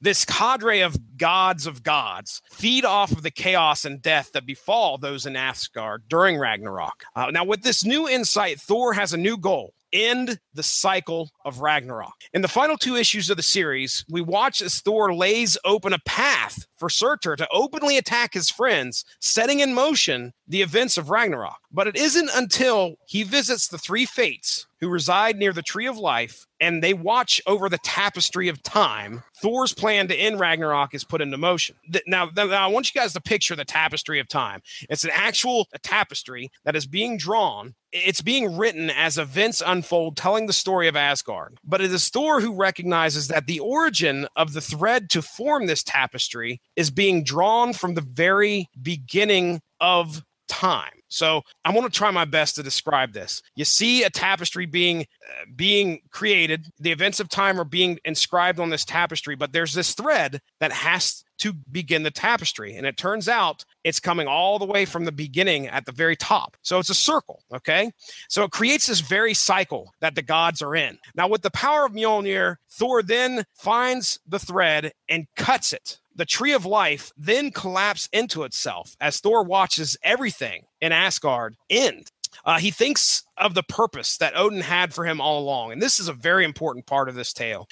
This 0.00 0.24
cadre 0.24 0.80
of 0.80 1.16
gods 1.16 1.66
of 1.66 1.82
gods 1.82 2.42
feed 2.50 2.84
off 2.84 3.12
of 3.12 3.22
the 3.22 3.30
chaos 3.30 3.84
and 3.84 4.02
death 4.02 4.32
that 4.32 4.46
befall 4.46 4.98
those 4.98 5.26
in 5.26 5.36
Asgard 5.36 6.02
during 6.08 6.36
Ragnarok. 6.36 7.04
Uh, 7.14 7.30
now, 7.30 7.44
with 7.44 7.62
this 7.62 7.84
new 7.84 8.08
insight, 8.08 8.60
Thor 8.60 8.92
has 8.92 9.12
a 9.12 9.18
new 9.18 9.36
goal 9.36 9.74
end 9.92 10.38
the 10.54 10.62
cycle 10.62 11.30
of 11.44 11.60
Ragnarok. 11.60 12.14
In 12.32 12.42
the 12.42 12.48
final 12.48 12.76
two 12.76 12.96
issues 12.96 13.30
of 13.30 13.36
the 13.36 13.42
series, 13.42 14.04
we 14.10 14.20
watch 14.20 14.60
as 14.60 14.80
Thor 14.80 15.14
lays 15.14 15.56
open 15.64 15.92
a 15.92 15.98
path 16.00 16.66
for 16.76 16.90
Surtur 16.90 17.36
to 17.36 17.48
openly 17.52 17.96
attack 17.96 18.34
his 18.34 18.50
friends, 18.50 19.04
setting 19.20 19.60
in 19.60 19.74
motion 19.74 20.32
the 20.46 20.62
events 20.62 20.96
of 20.96 21.10
Ragnarok. 21.10 21.58
But 21.70 21.86
it 21.86 21.96
isn't 21.96 22.30
until 22.34 22.96
he 23.06 23.22
visits 23.22 23.68
the 23.68 23.78
three 23.78 24.06
fates 24.06 24.66
who 24.80 24.88
reside 24.88 25.36
near 25.36 25.52
the 25.52 25.62
tree 25.62 25.86
of 25.86 25.98
life 25.98 26.46
and 26.60 26.82
they 26.82 26.94
watch 26.94 27.40
over 27.46 27.68
the 27.68 27.78
tapestry 27.78 28.48
of 28.48 28.62
time. 28.62 29.22
Thor's 29.40 29.74
plan 29.74 30.08
to 30.08 30.14
end 30.14 30.40
Ragnarok 30.40 30.94
is 30.94 31.04
put 31.04 31.20
into 31.20 31.36
motion. 31.36 31.76
Now, 32.06 32.30
now, 32.34 32.48
I 32.48 32.66
want 32.68 32.92
you 32.92 33.00
guys 33.00 33.12
to 33.12 33.20
picture 33.20 33.54
the 33.54 33.64
tapestry 33.64 34.18
of 34.18 34.28
time. 34.28 34.60
It's 34.88 35.04
an 35.04 35.10
actual 35.12 35.66
tapestry 35.82 36.50
that 36.64 36.76
is 36.76 36.86
being 36.86 37.16
drawn. 37.18 37.74
It's 37.92 38.20
being 38.20 38.56
written 38.56 38.90
as 38.90 39.18
events 39.18 39.62
unfold, 39.64 40.16
telling 40.16 40.46
the 40.46 40.52
story 40.52 40.88
of 40.88 40.96
Asgard. 40.96 41.58
But 41.64 41.80
it 41.80 41.92
is 41.92 42.08
Thor 42.08 42.40
who 42.40 42.54
recognizes 42.54 43.28
that 43.28 43.46
the 43.46 43.60
origin 43.60 44.26
of 44.36 44.52
the 44.52 44.60
thread 44.60 45.10
to 45.10 45.22
form 45.22 45.66
this 45.66 45.82
tapestry 45.82 46.60
is 46.76 46.90
being 46.90 47.24
drawn 47.24 47.72
from 47.72 47.94
the 47.94 48.00
very 48.00 48.68
beginning 48.82 49.60
of 49.80 50.22
time. 50.48 50.92
So 51.08 51.42
I 51.64 51.72
want 51.72 51.90
to 51.92 51.96
try 51.96 52.10
my 52.10 52.24
best 52.24 52.56
to 52.56 52.62
describe 52.62 53.12
this. 53.12 53.42
You 53.56 53.64
see 53.64 54.02
a 54.02 54.10
tapestry 54.10 54.66
being 54.66 55.02
uh, 55.02 55.44
being 55.54 56.00
created. 56.10 56.66
The 56.78 56.92
events 56.92 57.20
of 57.20 57.28
time 57.28 57.60
are 57.60 57.64
being 57.64 57.98
inscribed 58.04 58.60
on 58.60 58.70
this 58.70 58.84
tapestry, 58.84 59.34
but 59.36 59.52
there's 59.52 59.74
this 59.74 59.94
thread 59.94 60.40
that 60.60 60.72
has 60.72 61.24
to 61.38 61.52
begin 61.70 62.02
the 62.02 62.10
tapestry. 62.10 62.74
And 62.74 62.86
it 62.86 62.96
turns 62.96 63.28
out 63.28 63.64
it's 63.84 64.00
coming 64.00 64.26
all 64.26 64.58
the 64.58 64.66
way 64.66 64.84
from 64.84 65.04
the 65.04 65.12
beginning 65.12 65.68
at 65.68 65.86
the 65.86 65.92
very 65.92 66.16
top. 66.16 66.56
So 66.62 66.78
it's 66.78 66.90
a 66.90 66.94
circle. 66.94 67.42
Okay. 67.54 67.90
So 68.28 68.42
it 68.42 68.50
creates 68.50 68.86
this 68.86 69.00
very 69.00 69.34
cycle 69.34 69.94
that 70.00 70.14
the 70.14 70.22
gods 70.22 70.60
are 70.62 70.74
in. 70.74 70.98
Now, 71.14 71.28
with 71.28 71.42
the 71.42 71.50
power 71.50 71.86
of 71.86 71.92
Mjolnir, 71.92 72.56
Thor 72.70 73.02
then 73.02 73.44
finds 73.54 74.18
the 74.26 74.38
thread 74.38 74.92
and 75.08 75.26
cuts 75.36 75.72
it 75.72 76.00
the 76.18 76.26
tree 76.26 76.52
of 76.52 76.66
life 76.66 77.12
then 77.16 77.50
collapse 77.50 78.08
into 78.12 78.42
itself 78.42 78.96
as 79.00 79.20
Thor 79.20 79.44
watches 79.44 79.96
everything 80.02 80.64
in 80.80 80.92
Asgard 80.92 81.56
end. 81.70 82.10
Uh, 82.44 82.58
he 82.58 82.70
thinks 82.70 83.22
of 83.40 83.54
the 83.54 83.62
purpose 83.62 84.16
that 84.18 84.36
Odin 84.36 84.60
had 84.60 84.92
for 84.92 85.04
him 85.04 85.20
all 85.20 85.40
along. 85.40 85.72
And 85.72 85.82
this 85.82 86.00
is 86.00 86.08
a 86.08 86.12
very 86.12 86.44
important 86.44 86.86
part 86.86 87.08
of 87.08 87.14
this 87.14 87.32
tale. 87.32 87.68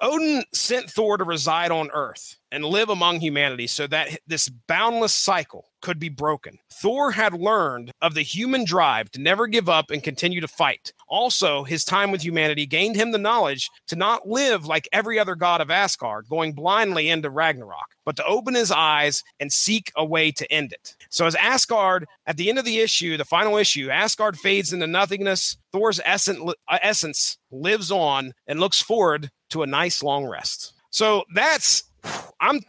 Odin 0.00 0.44
sent 0.52 0.90
Thor 0.90 1.16
to 1.16 1.24
reside 1.24 1.70
on 1.70 1.90
Earth 1.92 2.36
and 2.52 2.64
live 2.64 2.90
among 2.90 3.18
humanity 3.18 3.66
so 3.66 3.86
that 3.86 4.18
this 4.26 4.48
boundless 4.48 5.14
cycle 5.14 5.70
could 5.80 5.98
be 5.98 6.10
broken. 6.10 6.58
Thor 6.70 7.10
had 7.10 7.32
learned 7.34 7.92
of 8.00 8.14
the 8.14 8.22
human 8.22 8.64
drive 8.64 9.10
to 9.12 9.20
never 9.20 9.46
give 9.46 9.68
up 9.68 9.90
and 9.90 10.02
continue 10.02 10.40
to 10.40 10.48
fight. 10.48 10.92
Also, 11.08 11.64
his 11.64 11.84
time 11.84 12.10
with 12.10 12.22
humanity 12.22 12.66
gained 12.66 12.94
him 12.94 13.10
the 13.10 13.18
knowledge 13.18 13.70
to 13.88 13.96
not 13.96 14.28
live 14.28 14.66
like 14.66 14.88
every 14.92 15.18
other 15.18 15.34
god 15.34 15.60
of 15.60 15.70
Asgard, 15.70 16.28
going 16.28 16.52
blindly 16.52 17.08
into 17.08 17.30
Ragnarok, 17.30 17.96
but 18.04 18.16
to 18.16 18.24
open 18.26 18.54
his 18.54 18.70
eyes 18.70 19.22
and 19.40 19.52
seek 19.52 19.90
a 19.96 20.04
way 20.04 20.30
to 20.30 20.50
end 20.52 20.72
it. 20.72 20.94
So, 21.10 21.26
as 21.26 21.34
Asgard, 21.34 22.06
at 22.26 22.36
the 22.36 22.48
end 22.48 22.58
of 22.58 22.64
the 22.64 22.78
issue, 22.78 23.16
the 23.16 23.24
final 23.24 23.56
issue, 23.56 23.90
Asgard 23.90 24.38
fades 24.38 24.72
into 24.72 24.86
nothingness. 25.02 25.56
Thor's 25.72 26.00
essence, 26.04 26.38
uh, 26.68 26.78
essence 26.82 27.38
lives 27.50 27.90
on 27.90 28.32
and 28.46 28.60
looks 28.60 28.80
forward 28.80 29.30
to 29.50 29.62
a 29.62 29.66
nice 29.66 30.02
long 30.02 30.26
rest. 30.26 30.74
So 30.90 31.24
that's 31.34 31.84
I'm 32.40 32.60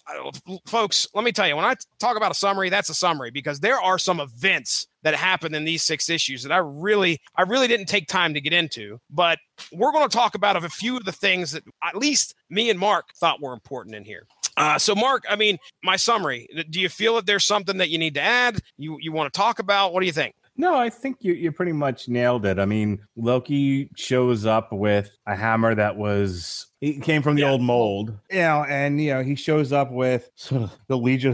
folks, 0.68 1.08
let 1.16 1.24
me 1.24 1.32
tell 1.32 1.48
you, 1.48 1.56
when 1.56 1.66
I 1.66 1.74
talk 2.00 2.18
about 2.18 2.32
a 2.32 2.36
summary, 2.36 2.70
that's 2.70 2.90
a 2.90 2.94
summary 2.94 3.32
because 3.32 3.60
there 3.60 3.82
are 3.82 3.98
some 3.98 4.20
events 4.20 4.88
that 5.02 5.16
happened 5.16 5.56
in 5.56 5.66
these 5.66 5.82
six 5.82 6.10
issues 6.10 6.44
that 6.44 6.52
I 6.52 6.58
really, 6.58 7.20
I 7.36 7.42
really 7.42 7.68
didn't 7.68 7.88
take 7.88 8.08
time 8.08 8.36
to 8.36 8.42
get 8.42 8.54
into. 8.54 9.00
But 9.10 9.40
we're 9.72 9.92
going 9.92 10.08
to 10.08 10.16
talk 10.16 10.36
about 10.36 10.64
a 10.64 10.70
few 10.70 10.96
of 10.96 11.06
the 11.06 11.12
things 11.12 11.52
that 11.52 11.64
at 11.84 11.96
least 11.96 12.36
me 12.50 12.70
and 12.70 12.80
Mark 12.80 13.14
thought 13.16 13.42
were 13.42 13.54
important 13.54 13.96
in 13.96 14.06
here. 14.06 14.28
Uh, 14.56 14.78
so, 14.78 14.94
Mark, 14.94 15.24
I 15.28 15.36
mean, 15.36 15.58
my 15.84 15.96
summary. 15.96 16.48
Do 16.70 16.80
you 16.80 16.90
feel 16.90 17.16
that 17.16 17.26
there's 17.26 17.46
something 17.46 17.78
that 17.78 17.90
you 17.90 17.98
need 17.98 18.14
to 18.14 18.22
add? 18.22 18.62
You 18.78 18.98
you 19.02 19.12
want 19.12 19.34
to 19.34 19.38
talk 19.38 19.58
about? 19.58 19.94
What 19.94 20.02
do 20.02 20.06
you 20.06 20.12
think? 20.12 20.36
No, 20.56 20.76
I 20.76 20.90
think 20.90 21.18
you 21.22 21.34
you 21.34 21.52
pretty 21.52 21.72
much 21.72 22.08
nailed 22.08 22.46
it. 22.46 22.60
I 22.60 22.66
mean, 22.66 23.00
Loki 23.16 23.90
shows 23.96 24.46
up 24.46 24.72
with 24.72 25.18
a 25.26 25.36
hammer 25.36 25.74
that 25.74 25.96
was 25.96 26.68
he 26.80 27.00
came 27.00 27.24
from 27.24 27.36
the 27.36 27.42
yeah. 27.42 27.50
old 27.50 27.62
mold, 27.62 28.14
you 28.30 28.40
know, 28.40 28.66
and 28.70 29.02
you 29.02 29.14
know 29.14 29.24
he 29.24 29.36
shows 29.36 29.72
up 29.72 29.92
with 29.92 30.30
sort 30.36 30.64
of 30.64 30.78
the 30.88 30.98
legion, 30.98 31.34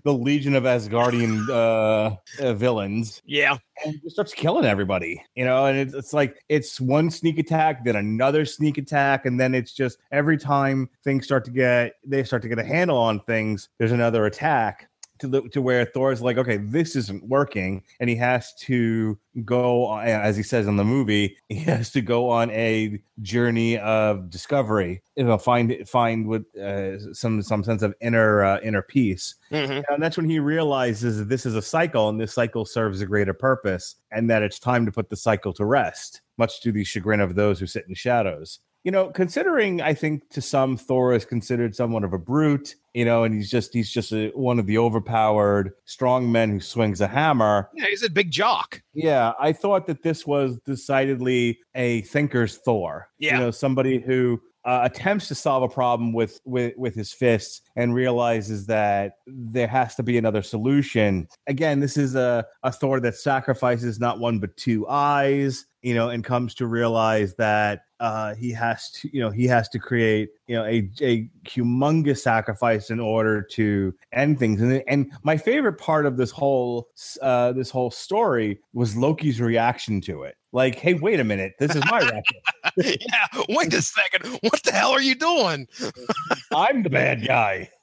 the 0.04 0.12
legion 0.12 0.54
of 0.54 0.64
Asgardian 0.64 1.48
uh, 1.50 2.16
uh, 2.42 2.54
villains. 2.54 3.22
Yeah, 3.24 3.56
and 3.84 4.00
just 4.02 4.14
starts 4.14 4.34
killing 4.34 4.66
everybody, 4.66 5.24
you 5.34 5.44
know. 5.44 5.66
And 5.66 5.76
it's, 5.76 5.94
it's 5.94 6.12
like 6.12 6.44
it's 6.48 6.80
one 6.80 7.10
sneak 7.10 7.38
attack, 7.38 7.84
then 7.84 7.96
another 7.96 8.44
sneak 8.44 8.78
attack, 8.78 9.26
and 9.26 9.40
then 9.40 9.52
it's 9.52 9.72
just 9.72 9.98
every 10.12 10.36
time 10.36 10.88
things 11.02 11.24
start 11.24 11.44
to 11.46 11.50
get 11.50 11.94
they 12.06 12.22
start 12.22 12.42
to 12.42 12.48
get 12.48 12.60
a 12.60 12.64
handle 12.64 12.98
on 12.98 13.18
things, 13.20 13.68
there's 13.78 13.92
another 13.92 14.26
attack 14.26 14.89
to 15.20 15.28
the 15.28 15.42
to 15.50 15.62
where 15.62 15.84
Thor's 15.84 16.22
like, 16.22 16.38
okay, 16.38 16.56
this 16.56 16.96
isn't 16.96 17.24
working, 17.28 17.82
and 18.00 18.10
he 18.10 18.16
has 18.16 18.54
to 18.54 19.18
go 19.44 19.96
as 19.98 20.36
he 20.36 20.42
says 20.42 20.66
in 20.66 20.76
the 20.76 20.84
movie, 20.84 21.36
he 21.48 21.56
has 21.56 21.90
to 21.90 22.00
go 22.00 22.28
on 22.28 22.50
a 22.50 23.00
journey 23.22 23.78
of 23.78 24.30
discovery, 24.30 25.02
you 25.16 25.24
know, 25.24 25.38
find 25.38 25.76
find 25.86 26.26
with 26.26 26.44
uh, 26.56 27.12
some 27.14 27.42
some 27.42 27.62
sense 27.62 27.82
of 27.82 27.94
inner 28.00 28.42
uh, 28.44 28.60
inner 28.62 28.82
peace. 28.82 29.34
Mhm. 29.50 29.84
And 29.88 30.02
that's 30.02 30.16
when 30.16 30.28
he 30.28 30.38
realizes 30.38 31.18
that 31.18 31.28
this 31.28 31.46
is 31.46 31.54
a 31.54 31.62
cycle 31.62 32.08
and 32.08 32.20
this 32.20 32.32
cycle 32.32 32.64
serves 32.64 33.00
a 33.00 33.06
greater 33.06 33.34
purpose 33.34 33.96
and 34.10 34.28
that 34.30 34.42
it's 34.42 34.58
time 34.58 34.86
to 34.86 34.92
put 34.92 35.10
the 35.10 35.16
cycle 35.16 35.52
to 35.54 35.64
rest, 35.64 36.22
much 36.36 36.60
to 36.62 36.72
the 36.72 36.84
chagrin 36.84 37.20
of 37.20 37.34
those 37.34 37.60
who 37.60 37.66
sit 37.66 37.86
in 37.88 37.94
shadows. 37.94 38.60
You 38.82 38.90
know, 38.90 39.10
considering 39.10 39.82
I 39.82 39.92
think 39.92 40.30
to 40.30 40.40
some 40.40 40.76
Thor 40.76 41.12
is 41.12 41.26
considered 41.26 41.76
somewhat 41.76 42.02
of 42.02 42.14
a 42.14 42.18
brute, 42.18 42.76
you 42.94 43.04
know, 43.04 43.24
and 43.24 43.34
he's 43.34 43.50
just 43.50 43.74
he's 43.74 43.90
just 43.90 44.12
a, 44.12 44.30
one 44.34 44.58
of 44.58 44.66
the 44.66 44.78
overpowered 44.78 45.72
strong 45.84 46.32
men 46.32 46.50
who 46.50 46.60
swings 46.60 47.00
a 47.00 47.06
hammer. 47.08 47.68
Yeah, 47.74 47.86
he's 47.86 48.02
a 48.02 48.10
big 48.10 48.30
jock. 48.30 48.82
Yeah, 48.94 49.32
I 49.38 49.52
thought 49.52 49.86
that 49.86 50.02
this 50.02 50.26
was 50.26 50.58
decidedly 50.64 51.58
a 51.74 52.02
thinker's 52.02 52.56
Thor. 52.56 53.08
Yeah. 53.18 53.34
You 53.34 53.40
know, 53.40 53.50
somebody 53.50 54.00
who 54.00 54.40
uh, 54.64 54.80
attempts 54.82 55.28
to 55.28 55.34
solve 55.34 55.62
a 55.62 55.68
problem 55.68 56.12
with, 56.12 56.40
with 56.44 56.74
with 56.76 56.94
his 56.94 57.12
fists 57.12 57.62
and 57.76 57.94
realizes 57.94 58.66
that 58.66 59.12
there 59.26 59.68
has 59.68 59.94
to 59.94 60.02
be 60.02 60.18
another 60.18 60.42
solution. 60.42 61.28
Again, 61.46 61.80
this 61.80 61.96
is 61.96 62.14
a, 62.14 62.44
a 62.62 62.72
Thor 62.72 63.00
that 63.00 63.14
sacrifices 63.16 64.00
not 64.00 64.20
one 64.20 64.38
but 64.38 64.56
two 64.56 64.86
eyes, 64.88 65.66
you 65.82 65.94
know, 65.94 66.10
and 66.10 66.24
comes 66.24 66.54
to 66.56 66.66
realize 66.66 67.34
that 67.36 67.82
uh, 68.00 68.34
he 68.34 68.50
has 68.50 68.90
to, 68.90 69.10
you 69.14 69.20
know, 69.20 69.30
he 69.30 69.46
has 69.46 69.68
to 69.68 69.78
create, 69.78 70.30
you 70.46 70.56
know, 70.56 70.64
a, 70.64 70.90
a 71.02 71.28
humongous 71.46 72.18
sacrifice 72.18 72.90
in 72.90 72.98
order 72.98 73.42
to 73.42 73.94
end 74.12 74.38
things. 74.38 74.60
And 74.62 74.82
and 74.88 75.12
my 75.22 75.36
favorite 75.36 75.74
part 75.74 76.06
of 76.06 76.16
this 76.16 76.30
whole 76.30 76.88
uh, 77.20 77.52
this 77.52 77.70
whole 77.70 77.90
story 77.90 78.58
was 78.72 78.96
Loki's 78.96 79.40
reaction 79.40 80.00
to 80.02 80.22
it. 80.22 80.36
Like, 80.52 80.76
hey, 80.76 80.94
wait 80.94 81.20
a 81.20 81.24
minute, 81.24 81.52
this 81.60 81.76
is 81.76 81.82
my 81.90 82.00
racket. 82.76 83.02
yeah, 83.02 83.42
wait 83.50 83.72
a 83.72 83.82
second. 83.82 84.38
What 84.40 84.62
the 84.64 84.72
hell 84.72 84.90
are 84.90 85.00
you 85.00 85.14
doing? 85.14 85.68
I'm 86.52 86.82
the 86.82 86.90
bad 86.90 87.26
guy. 87.26 87.70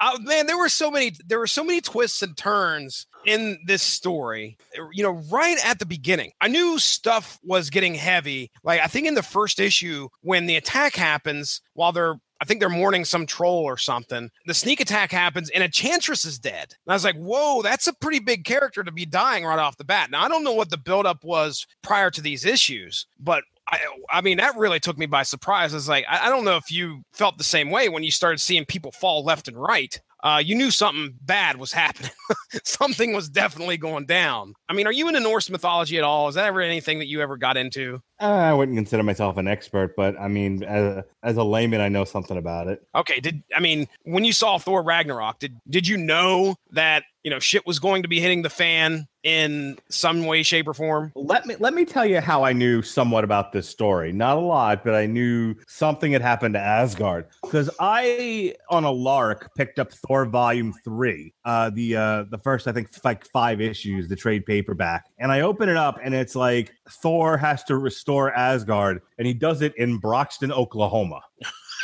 Uh, 0.00 0.18
man, 0.20 0.46
there 0.46 0.58
were 0.58 0.68
so 0.68 0.90
many 0.90 1.12
there 1.26 1.38
were 1.38 1.46
so 1.46 1.64
many 1.64 1.80
twists 1.80 2.20
and 2.22 2.36
turns 2.36 3.06
in 3.24 3.58
this 3.66 3.82
story. 3.82 4.58
You 4.92 5.02
know, 5.02 5.22
right 5.30 5.56
at 5.64 5.78
the 5.78 5.86
beginning, 5.86 6.32
I 6.40 6.48
knew 6.48 6.78
stuff 6.78 7.38
was 7.42 7.70
getting 7.70 7.94
heavy. 7.94 8.50
Like 8.62 8.80
I 8.80 8.86
think 8.86 9.06
in 9.06 9.14
the 9.14 9.22
first 9.22 9.60
issue, 9.60 10.08
when 10.22 10.46
the 10.46 10.56
attack 10.56 10.94
happens, 10.94 11.60
while 11.74 11.92
they're 11.92 12.16
I 12.40 12.46
think 12.46 12.60
they're 12.60 12.68
mourning 12.68 13.06
some 13.06 13.24
troll 13.24 13.62
or 13.62 13.78
something. 13.78 14.30
The 14.46 14.52
sneak 14.52 14.80
attack 14.80 15.12
happens 15.12 15.48
and 15.50 15.64
Enchantress 15.64 16.26
is 16.26 16.38
dead. 16.38 16.74
And 16.84 16.92
I 16.92 16.92
was 16.92 17.04
like, 17.04 17.16
whoa, 17.16 17.62
that's 17.62 17.86
a 17.86 17.94
pretty 17.94 18.18
big 18.18 18.44
character 18.44 18.84
to 18.84 18.92
be 18.92 19.06
dying 19.06 19.44
right 19.44 19.58
off 19.58 19.78
the 19.78 19.84
bat. 19.84 20.10
Now, 20.10 20.22
I 20.22 20.28
don't 20.28 20.44
know 20.44 20.52
what 20.52 20.68
the 20.68 20.76
buildup 20.76 21.24
was 21.24 21.66
prior 21.82 22.10
to 22.10 22.20
these 22.20 22.44
issues, 22.44 23.06
but 23.18 23.44
I, 23.68 23.78
I 24.10 24.20
mean, 24.20 24.36
that 24.38 24.56
really 24.56 24.78
took 24.78 24.98
me 24.98 25.06
by 25.06 25.22
surprise. 25.22 25.72
I 25.72 25.76
was 25.76 25.88
like, 25.88 26.04
I, 26.08 26.26
I 26.26 26.28
don't 26.28 26.44
know 26.44 26.56
if 26.56 26.70
you 26.70 27.02
felt 27.12 27.38
the 27.38 27.44
same 27.44 27.70
way 27.70 27.88
when 27.88 28.02
you 28.02 28.10
started 28.10 28.40
seeing 28.40 28.66
people 28.66 28.92
fall 28.92 29.24
left 29.24 29.48
and 29.48 29.56
right. 29.56 29.98
Uh, 30.24 30.38
you 30.38 30.54
knew 30.54 30.70
something 30.70 31.14
bad 31.20 31.58
was 31.58 31.70
happening. 31.70 32.10
something 32.64 33.12
was 33.12 33.28
definitely 33.28 33.76
going 33.76 34.06
down. 34.06 34.54
I 34.70 34.72
mean, 34.72 34.86
are 34.86 34.92
you 34.92 35.06
into 35.06 35.20
Norse 35.20 35.50
mythology 35.50 35.98
at 35.98 36.04
all? 36.04 36.28
Is 36.28 36.34
that 36.36 36.46
ever 36.46 36.62
anything 36.62 36.98
that 37.00 37.08
you 37.08 37.20
ever 37.20 37.36
got 37.36 37.58
into? 37.58 38.00
Uh, 38.18 38.24
I 38.24 38.54
wouldn't 38.54 38.78
consider 38.78 39.02
myself 39.02 39.36
an 39.36 39.46
expert, 39.46 39.94
but 39.96 40.18
I 40.18 40.28
mean, 40.28 40.64
as 40.64 40.82
a, 40.82 41.04
as 41.22 41.36
a 41.36 41.44
layman, 41.44 41.82
I 41.82 41.90
know 41.90 42.04
something 42.04 42.38
about 42.38 42.68
it. 42.68 42.82
Okay, 42.94 43.20
did 43.20 43.42
I 43.54 43.60
mean 43.60 43.86
when 44.04 44.24
you 44.24 44.32
saw 44.32 44.56
Thor 44.56 44.82
Ragnarok, 44.82 45.40
did 45.40 45.58
did 45.68 45.86
you 45.86 45.98
know 45.98 46.56
that 46.70 47.04
you 47.22 47.30
know 47.30 47.38
shit 47.38 47.66
was 47.66 47.78
going 47.78 48.02
to 48.02 48.08
be 48.08 48.18
hitting 48.18 48.40
the 48.40 48.50
fan 48.50 49.06
in 49.24 49.78
some 49.88 50.24
way, 50.26 50.42
shape, 50.42 50.68
or 50.68 50.74
form? 50.74 51.10
Let 51.14 51.46
me 51.46 51.56
let 51.58 51.74
me 51.74 51.84
tell 51.84 52.04
you 52.04 52.20
how 52.20 52.44
I 52.44 52.52
knew 52.52 52.82
somewhat 52.82 53.24
about 53.24 53.52
this 53.52 53.68
story. 53.68 54.12
Not 54.12 54.36
a 54.36 54.40
lot, 54.40 54.84
but 54.84 54.94
I 54.94 55.06
knew 55.06 55.54
something 55.66 56.12
had 56.12 56.22
happened 56.22 56.54
to 56.54 56.60
Asgard 56.60 57.26
because 57.42 57.70
I, 57.80 58.54
on 58.70 58.84
a 58.84 58.90
lark, 58.90 59.50
picked 59.56 59.78
up 59.78 59.92
Thor 59.92 60.26
Volume 60.26 60.72
Three, 60.84 61.32
uh, 61.44 61.70
the 61.70 61.96
uh, 61.96 62.24
the 62.30 62.38
first 62.38 62.68
I 62.68 62.72
think 62.72 62.88
like 63.04 63.26
five 63.26 63.60
issues, 63.60 64.08
the 64.08 64.16
trade 64.16 64.46
paperback, 64.46 65.06
and 65.18 65.32
I 65.32 65.40
open 65.40 65.68
it 65.68 65.76
up 65.76 65.98
and 66.02 66.14
it's 66.14 66.36
like 66.36 66.72
Thor 66.88 67.36
has 67.36 67.64
to 67.64 67.78
restore 67.78 68.32
Asgard, 68.32 69.00
and 69.18 69.26
he 69.26 69.34
does 69.34 69.62
it 69.62 69.74
in 69.76 69.98
Broxton, 69.98 70.52
Oklahoma. 70.52 71.20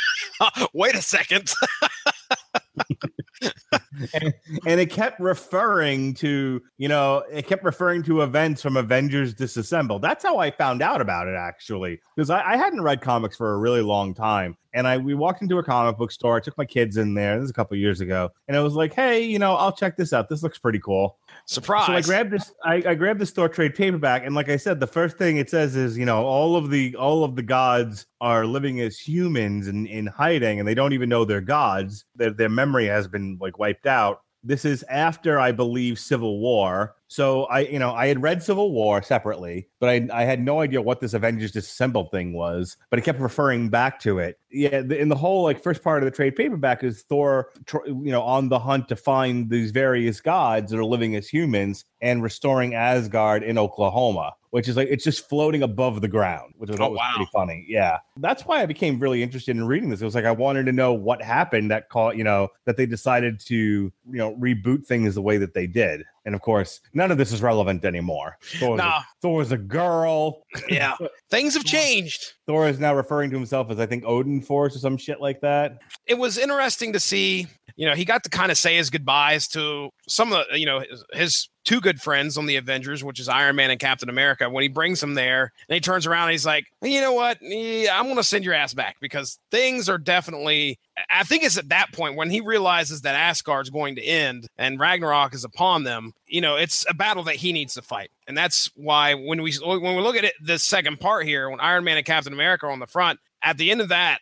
Wait 0.73 0.95
a 0.95 1.01
second. 1.01 1.51
and, 4.13 4.33
it 4.65 4.89
kept 4.89 5.19
referring 5.19 6.13
to 6.13 6.61
you 6.77 6.87
know 6.87 7.23
it 7.31 7.47
kept 7.47 7.63
referring 7.63 8.03
to 8.03 8.21
events 8.21 8.61
from 8.61 8.77
avengers 8.77 9.33
disassembled 9.33 10.01
that's 10.01 10.23
how 10.23 10.37
i 10.37 10.51
found 10.51 10.81
out 10.81 11.01
about 11.01 11.27
it 11.27 11.35
actually 11.35 11.99
because 12.15 12.29
I, 12.29 12.53
I 12.53 12.57
hadn't 12.57 12.81
read 12.81 13.01
comics 13.01 13.35
for 13.35 13.53
a 13.53 13.57
really 13.57 13.81
long 13.81 14.13
time. 14.13 14.55
And 14.73 14.87
i 14.87 14.97
we 14.97 15.13
walked 15.15 15.41
into 15.41 15.57
a 15.57 15.63
comic 15.63 15.97
book 15.97 16.11
store. 16.11 16.37
I 16.37 16.39
took 16.39 16.57
my 16.57 16.65
kids 16.65 16.97
in 16.97 17.13
there. 17.13 17.37
This 17.37 17.45
is 17.45 17.49
a 17.49 17.53
couple 17.53 17.75
years 17.77 17.99
ago. 17.99 18.29
And 18.47 18.55
it 18.55 18.61
was 18.61 18.73
like 18.73 18.93
hey 18.93 19.21
you 19.21 19.39
know 19.39 19.55
i'll 19.55 19.71
check 19.71 19.97
this 19.97 20.13
out. 20.13 20.29
This 20.29 20.43
looks 20.43 20.59
pretty 20.59 20.79
cool 20.79 21.17
Surprise. 21.45 21.87
so 21.87 21.93
I 21.93 22.01
grabbed 22.01 22.31
this. 22.31 22.53
I, 22.63 22.83
I 22.85 22.95
grabbed 22.95 23.19
the 23.19 23.25
store 23.25 23.49
trade 23.49 23.75
paperback, 23.75 24.25
and 24.25 24.33
like 24.35 24.49
I 24.49 24.57
said, 24.57 24.79
the 24.79 24.87
first 24.87 25.17
thing 25.17 25.37
it 25.37 25.49
says 25.49 25.75
is, 25.75 25.97
you 25.97 26.05
know, 26.05 26.23
all 26.25 26.55
of 26.55 26.69
the 26.69 26.95
all 26.95 27.23
of 27.23 27.35
the 27.35 27.43
gods 27.43 28.05
are 28.21 28.45
living 28.45 28.79
as 28.81 28.97
humans 28.97 29.67
and 29.67 29.87
in 29.87 30.07
hiding, 30.07 30.59
and 30.59 30.67
they 30.67 30.75
don't 30.75 30.93
even 30.93 31.09
know 31.09 31.25
they're 31.25 31.41
gods. 31.41 32.05
Their 32.15 32.31
their 32.31 32.49
memory 32.49 32.85
has 32.87 33.07
been 33.07 33.37
like 33.41 33.59
wiped 33.59 33.85
out. 33.85 34.21
This 34.43 34.65
is 34.65 34.83
after, 34.89 35.39
I 35.39 35.51
believe, 35.51 35.99
Civil 35.99 36.39
War. 36.39 36.95
So 37.11 37.43
I, 37.47 37.59
you 37.59 37.77
know, 37.77 37.91
I 37.91 38.07
had 38.07 38.21
read 38.21 38.41
Civil 38.41 38.71
War 38.71 39.03
separately, 39.03 39.67
but 39.81 39.89
I, 39.89 40.07
I 40.13 40.23
had 40.23 40.39
no 40.41 40.61
idea 40.61 40.81
what 40.81 41.01
this 41.01 41.13
Avengers 41.13 41.51
Disassembled 41.51 42.09
thing 42.09 42.31
was. 42.31 42.77
But 42.89 42.99
it 42.99 43.01
kept 43.01 43.19
referring 43.19 43.67
back 43.67 43.99
to 44.03 44.19
it. 44.19 44.39
Yeah, 44.49 44.79
the, 44.81 44.97
in 44.97 45.09
the 45.09 45.15
whole 45.17 45.43
like 45.43 45.61
first 45.61 45.83
part 45.83 46.01
of 46.01 46.05
the 46.05 46.15
trade 46.15 46.37
paperback 46.37 46.85
is 46.85 47.01
Thor, 47.01 47.49
you 47.85 48.11
know, 48.11 48.21
on 48.21 48.47
the 48.47 48.59
hunt 48.59 48.87
to 48.87 48.95
find 48.95 49.49
these 49.49 49.71
various 49.71 50.21
gods 50.21 50.71
that 50.71 50.79
are 50.79 50.85
living 50.85 51.17
as 51.17 51.27
humans 51.27 51.83
and 52.01 52.23
restoring 52.23 52.75
Asgard 52.75 53.43
in 53.43 53.57
Oklahoma, 53.57 54.33
which 54.51 54.69
is 54.69 54.77
like 54.77 54.87
it's 54.89 55.03
just 55.03 55.27
floating 55.27 55.63
above 55.63 55.99
the 56.01 56.07
ground, 56.07 56.53
which 56.57 56.69
was, 56.69 56.79
Oh, 56.79 56.89
was 56.91 56.97
wow. 56.97 57.11
pretty 57.15 57.29
funny. 57.33 57.65
Yeah, 57.67 57.99
that's 58.17 58.43
why 58.45 58.61
I 58.61 58.65
became 58.65 58.99
really 58.99 59.21
interested 59.21 59.55
in 59.55 59.65
reading 59.65 59.89
this. 59.89 60.01
It 60.01 60.05
was 60.05 60.15
like 60.15 60.25
I 60.25 60.31
wanted 60.31 60.65
to 60.65 60.71
know 60.71 60.93
what 60.93 61.21
happened 61.21 61.71
that 61.71 61.89
call, 61.89 62.13
you 62.13 62.23
know, 62.23 62.49
that 62.65 62.77
they 62.77 62.85
decided 62.85 63.39
to 63.41 63.55
you 63.55 63.91
know 64.05 64.35
reboot 64.35 64.85
things 64.85 65.15
the 65.15 65.21
way 65.21 65.37
that 65.37 65.53
they 65.53 65.67
did. 65.67 66.03
And 66.25 66.35
of 66.35 66.41
course, 66.41 66.81
none 66.93 67.11
of 67.11 67.17
this 67.17 67.31
is 67.31 67.41
relevant 67.41 67.83
anymore. 67.83 68.37
Thor 68.59 68.77
Nah. 68.77 68.99
a, 68.99 69.05
Thor 69.21 69.37
was 69.37 69.51
a 69.51 69.57
girl. 69.57 70.43
yeah, 70.69 70.95
things 71.29 71.53
have 71.55 71.63
changed. 71.63 72.33
Thor 72.45 72.67
is 72.67 72.79
now 72.79 72.95
referring 72.95 73.31
to 73.31 73.35
himself 73.35 73.71
as 73.71 73.79
I 73.79 73.85
think 73.85 74.03
Odin 74.05 74.41
Force 74.41 74.75
or 74.75 74.79
some 74.79 74.97
shit 74.97 75.19
like 75.19 75.41
that. 75.41 75.79
It 76.11 76.17
was 76.17 76.37
interesting 76.37 76.91
to 76.91 76.99
see. 76.99 77.47
You 77.77 77.87
know, 77.87 77.95
he 77.95 78.03
got 78.03 78.25
to 78.25 78.29
kind 78.29 78.51
of 78.51 78.57
say 78.57 78.75
his 78.75 78.89
goodbyes 78.89 79.47
to 79.49 79.89
some 80.05 80.33
of 80.33 80.43
the, 80.51 80.59
you 80.59 80.65
know, 80.65 80.83
his, 81.13 81.49
two 81.63 81.79
good 81.79 82.01
friends 82.01 82.37
on 82.37 82.45
the 82.45 82.57
Avengers, 82.57 83.01
which 83.01 83.17
is 83.17 83.29
Iron 83.29 83.55
Man 83.55 83.71
and 83.71 83.79
Captain 83.79 84.09
America. 84.09 84.49
When 84.49 84.61
he 84.61 84.67
brings 84.67 84.99
them 84.99 85.13
there, 85.13 85.53
and 85.69 85.73
he 85.73 85.79
turns 85.79 86.05
around 86.05 86.23
and 86.23 86.31
he's 86.31 86.45
like, 86.45 86.65
you 86.81 86.99
know 86.99 87.13
what? 87.13 87.37
I'm 87.41 88.05
going 88.05 88.17
to 88.17 88.23
send 88.23 88.43
your 88.43 88.53
ass 88.53 88.73
back 88.73 88.97
because 88.99 89.39
things 89.51 89.87
are 89.87 89.97
definitely. 89.97 90.79
I 91.09 91.23
think 91.23 91.43
it's 91.43 91.57
at 91.57 91.69
that 91.69 91.93
point 91.93 92.17
when 92.17 92.29
he 92.29 92.41
realizes 92.41 93.01
that 93.01 93.15
Asgard's 93.15 93.69
going 93.69 93.95
to 93.95 94.03
end 94.03 94.47
and 94.57 94.79
Ragnarok 94.79 95.33
is 95.33 95.45
upon 95.45 95.83
them. 95.85 96.11
You 96.27 96.41
know, 96.41 96.57
it's 96.57 96.85
a 96.89 96.93
battle 96.93 97.23
that 97.23 97.35
he 97.35 97.53
needs 97.53 97.75
to 97.75 97.81
fight, 97.81 98.11
and 98.27 98.37
that's 98.37 98.69
why 98.75 99.13
when 99.13 99.41
we 99.41 99.53
when 99.63 99.95
we 99.95 100.01
look 100.01 100.17
at 100.17 100.25
it, 100.25 100.33
the 100.43 100.59
second 100.59 100.99
part 100.99 101.25
here, 101.25 101.49
when 101.49 101.61
Iron 101.61 101.85
Man 101.85 101.97
and 101.97 102.05
Captain 102.05 102.33
America 102.33 102.65
are 102.65 102.71
on 102.71 102.79
the 102.79 102.87
front, 102.87 103.19
at 103.43 103.57
the 103.57 103.71
end 103.71 103.81
of 103.81 103.89
that 103.89 104.19